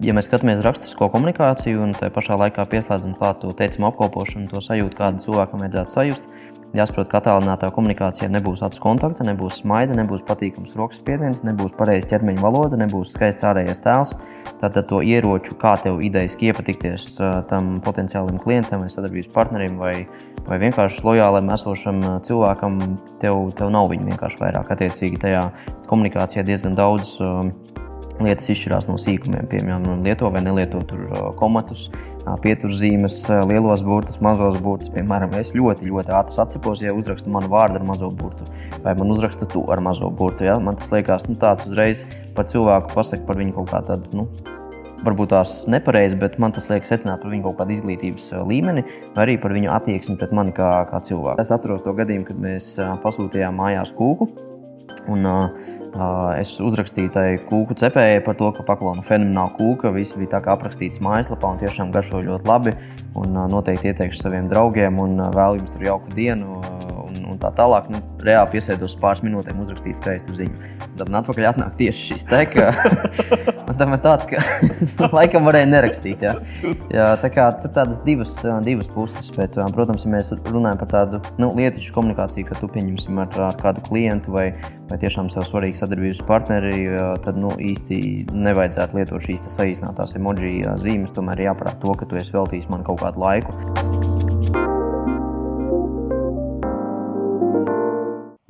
Ja 0.01 0.15
mēs 0.17 0.25
skatāmies 0.29 0.63
rakstisko 0.65 1.11
komunikāciju 1.13 1.83
un 1.83 1.93
tā 1.97 2.09
pašā 2.13 2.39
laikā 2.41 2.65
pieslēdzam 2.71 3.13
klāt 3.19 3.43
to 3.43 3.53
teicienu 3.57 3.91
apkopošanu, 3.91 4.49
to 4.49 4.63
sajūtu, 4.65 4.97
kādu 4.97 5.21
cilvēkam 5.27 5.61
vajadzētu 5.61 5.93
sajust, 5.93 6.25
Jāsaprot, 6.75 7.07
ka 7.07 7.21
attālinātā 7.21 7.69
komunikācijā 7.71 8.27
nebūs 8.27 8.59
acu 8.65 8.81
kontakta, 8.83 9.23
nebūs 9.23 9.61
smaida, 9.61 9.95
nebūs 9.95 10.25
patīkams 10.27 10.75
rokas 10.75 10.99
spiediens, 10.99 11.39
nebūs 11.47 11.71
pareiza 11.77 12.09
ķermeņa 12.11 12.43
valoda, 12.43 12.79
nebūs 12.81 13.13
skaists 13.15 13.47
ārējais 13.47 13.79
tēls. 13.85 14.11
Tātad 14.59 14.89
to 14.89 14.99
ieroču, 15.05 15.55
kā 15.61 15.77
tev 15.79 16.01
idejaski 16.03 16.49
iepatikties 16.51 17.07
tam 17.47 17.77
potenciālam 17.85 18.41
klientam 18.43 18.83
vai 18.83 18.91
sadarbības 18.91 19.31
partnerim 19.31 19.79
vai, 19.79 19.93
vai 20.49 20.59
vienkārši 20.65 21.05
lojālam 21.07 21.53
esošam 21.55 22.03
cilvēkam, 22.27 22.77
tev, 23.23 23.47
tev 23.55 23.71
nav 23.71 23.87
viņa 23.93 24.11
vienkārši 24.11 24.41
vairāk. 24.43 24.73
Attiecīgi 24.75 25.23
tajā 25.23 25.47
komunikācijā 25.87 26.43
diezgan 26.47 26.75
daudz 26.75 27.15
lietas 28.17 28.51
izšķirās 28.51 28.89
no 28.89 28.99
sīkumiem. 28.99 29.47
Piemēram, 29.49 30.03
lieto 30.03 30.29
vai 30.33 30.43
nelieto 30.43 30.83
komatus, 31.39 31.87
pieturzīmes, 32.43 33.19
lielos 33.49 33.83
burtus, 33.85 34.19
mazos 34.23 34.59
burtus. 34.63 34.91
Piemēram, 34.93 35.33
es 35.39 35.53
ļoti, 35.55 35.87
ļoti 35.91 36.13
ātri 36.17 36.41
atceros, 36.43 36.83
ja 36.83 36.95
uzrakstu 36.95 37.31
manu 37.33 37.51
vārdu 37.53 37.79
ar 37.79 37.87
mazo 37.87 38.11
burtu, 38.11 38.47
vai 38.83 38.95
man 38.99 39.13
uzraksta 39.15 39.47
tu 39.49 39.63
ar 39.71 39.81
mazo 39.83 40.09
burtu. 40.11 40.47
Ja? 40.47 40.57
Man 40.63 40.79
tas 40.79 40.91
liekas 40.93 41.27
nu, 41.29 41.37
tāds 41.39 41.67
uzreiz 41.67 42.05
par 42.35 42.49
cilvēku 42.51 42.93
pasakot 42.95 43.27
par 43.29 43.39
viņu 43.39 43.57
kaut 43.59 43.73
kā 43.73 43.83
tādu. 43.91 44.23
Nu, 44.23 44.55
Varbūt 44.97 45.29
tās 45.29 45.51
nepareizi, 45.69 46.17
bet 46.17 46.39
man 46.41 46.55
tas 46.55 46.65
liekas 46.71 46.89
secināt 46.89 47.21
par 47.21 47.29
viņu 47.29 47.43
kaut 47.45 47.59
kādu 47.59 47.75
izglītības 47.75 48.31
līmeni, 48.49 48.81
vai 49.13 49.27
arī 49.27 49.35
par 49.37 49.53
viņu 49.53 49.69
attieksmi 49.69 50.15
pret 50.17 50.33
mani 50.33 50.55
kā, 50.57 50.71
kā 50.89 51.03
cilvēku. 51.05 51.37
Es 51.43 51.53
atceros 51.53 51.83
to 51.85 51.93
gadījumu, 51.93 52.25
kad 52.25 52.39
mēs 52.41 52.71
pasūtījām 53.03 53.61
mājās 53.61 53.93
kūku. 53.93 54.25
Un, 55.13 55.29
uh, 55.29 55.76
Es 56.37 56.55
uzrakstīju 56.63 57.11
tai 57.15 57.25
kūku 57.49 57.77
cepējai 57.79 58.21
par 58.25 58.37
to, 58.39 58.51
ka 58.55 58.65
paklāna 58.67 59.05
fenomenāla 59.05 59.53
kūka. 59.57 59.93
Viss 59.95 60.17
bija 60.17 60.35
tā 60.35 60.43
kā 60.45 60.53
aprakstīts 60.57 61.01
mājaslapā 61.03 61.55
un 61.55 61.61
tiešām 61.63 61.93
garšo 61.95 62.21
ļoti 62.25 62.49
labi. 62.49 62.75
Un 63.17 63.37
noteikti 63.51 63.91
ieteikšu 63.91 64.21
saviem 64.21 64.49
draugiem 64.51 65.01
un 65.01 65.21
vēl 65.33 65.61
jums 65.61 65.73
tur 65.73 65.87
jauku 65.89 66.13
dienu 66.17 66.61
un, 67.37 67.43
tā 67.43 67.53
tālāk. 67.55 67.89
Nu, 67.93 68.01
reāli 68.25 68.57
piesēdos 68.57 68.97
pāris 69.01 69.23
minūtēm, 69.25 69.61
uzrakstīt 69.61 69.99
skaistu 69.99 70.35
ziņu. 70.37 70.73
Tad 70.97 71.11
man 71.11 71.21
atpakaļ 71.21 71.49
atnāk 71.51 71.75
tieši 71.77 72.13
šis 72.13 72.25
te, 72.27 72.41
ka 72.49 72.71
man 73.67 73.77
tam 73.77 73.93
ir 73.93 74.01
tāds, 74.03 74.25
ka 74.29 74.41
laikam 75.17 75.45
varēja 75.47 75.69
nerakstīt. 75.69 76.25
Jā. 76.25 76.33
Jā, 76.93 77.11
tā 77.21 77.29
kā 77.33 77.47
tur 77.61 77.71
tādas 77.75 78.01
divas, 78.05 78.33
divas 78.65 78.89
puses, 78.91 79.29
bet, 79.37 79.57
protams, 79.75 80.07
ja 80.07 80.13
mēs 80.15 80.33
runājam 80.47 80.81
par 80.81 80.91
tādu 80.93 81.21
nu, 81.37 81.51
lietišu 81.57 81.93
komunikāciju, 81.95 82.49
ka 82.49 82.59
tu 82.59 82.71
pieņemsim 82.73 83.21
ar, 83.23 83.39
ar 83.51 83.61
kādu 83.61 83.85
klientu 83.87 84.33
vai, 84.33 84.49
vai 84.89 84.99
tiešām 85.01 85.31
sev 85.33 85.45
svarīgu 85.47 85.79
sadarbības 85.79 86.23
partneri, 86.27 86.89
tad 87.25 87.39
nu, 87.39 87.53
īsti 87.61 88.01
nevajadzētu 88.33 89.01
lietot 89.01 89.29
šīs 89.29 89.47
saīsinātās 89.53 90.17
emoji 90.17 90.65
zīmes. 90.81 91.15
Tomēr 91.15 91.47
jāprāt 91.47 91.81
to, 91.83 91.95
ka 91.97 92.09
tu 92.09 92.19
esi 92.19 92.35
veltījis 92.35 92.69
man 92.73 92.85
kaut 92.87 93.03
kādu 93.05 93.23
laiku. 93.23 94.06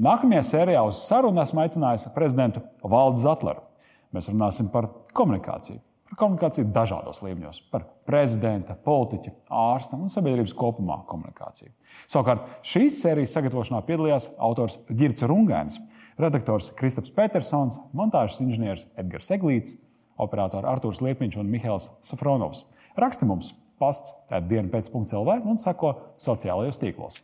Nākamajā 0.08 0.44
sērijā 0.46 0.82
uz 0.88 1.02
sarunu 1.04 1.42
esmu 1.42 1.66
aicinājis 1.66 2.08
prezidentu 2.16 2.62
Valdu 2.80 3.20
Zatleru. 3.20 3.64
Mēs 4.16 4.30
runāsim 4.32 4.70
par 4.72 4.88
komunikāciju. 5.18 5.82
Par 6.08 6.20
komunikāciju 6.22 6.70
dažādos 6.72 7.20
līmeņos, 7.26 7.60
par 7.74 7.84
prezidenta, 8.08 8.78
politiķa, 8.86 9.34
ārsta 9.52 10.00
un 10.00 10.08
sabiedrības 10.12 10.56
kopumā 10.56 11.02
komunikāciju. 11.10 11.74
Savukārt 12.08 12.48
šīs 12.64 13.02
sērijas 13.02 13.36
sagatavošanā 13.36 13.84
piedalījās 13.90 14.30
autors 14.48 14.80
Girts 14.88 15.28
Rungēns, 15.28 15.82
redaktors 16.22 16.72
Kristaps 16.80 17.12
Petersons, 17.18 17.82
montāžas 17.92 18.40
inženieris 18.46 18.88
Edgars 18.96 19.34
Eglīts, 19.36 19.76
operatori 20.16 20.72
Artūrs 20.72 21.04
Liepiņš 21.04 21.42
un 21.42 21.52
Mihails 21.52 21.92
Safronovs. 22.08 22.64
Raksti 22.96 23.28
mums 23.28 23.52
pasts, 23.82 24.16
tāda 24.32 24.48
diena 24.56 24.72
pēc 24.72 24.88
punkts 24.94 25.18
LV 25.20 25.42
un 25.44 25.60
sako 25.60 25.98
sociālajos 26.24 26.80
tīklos. 26.80 27.20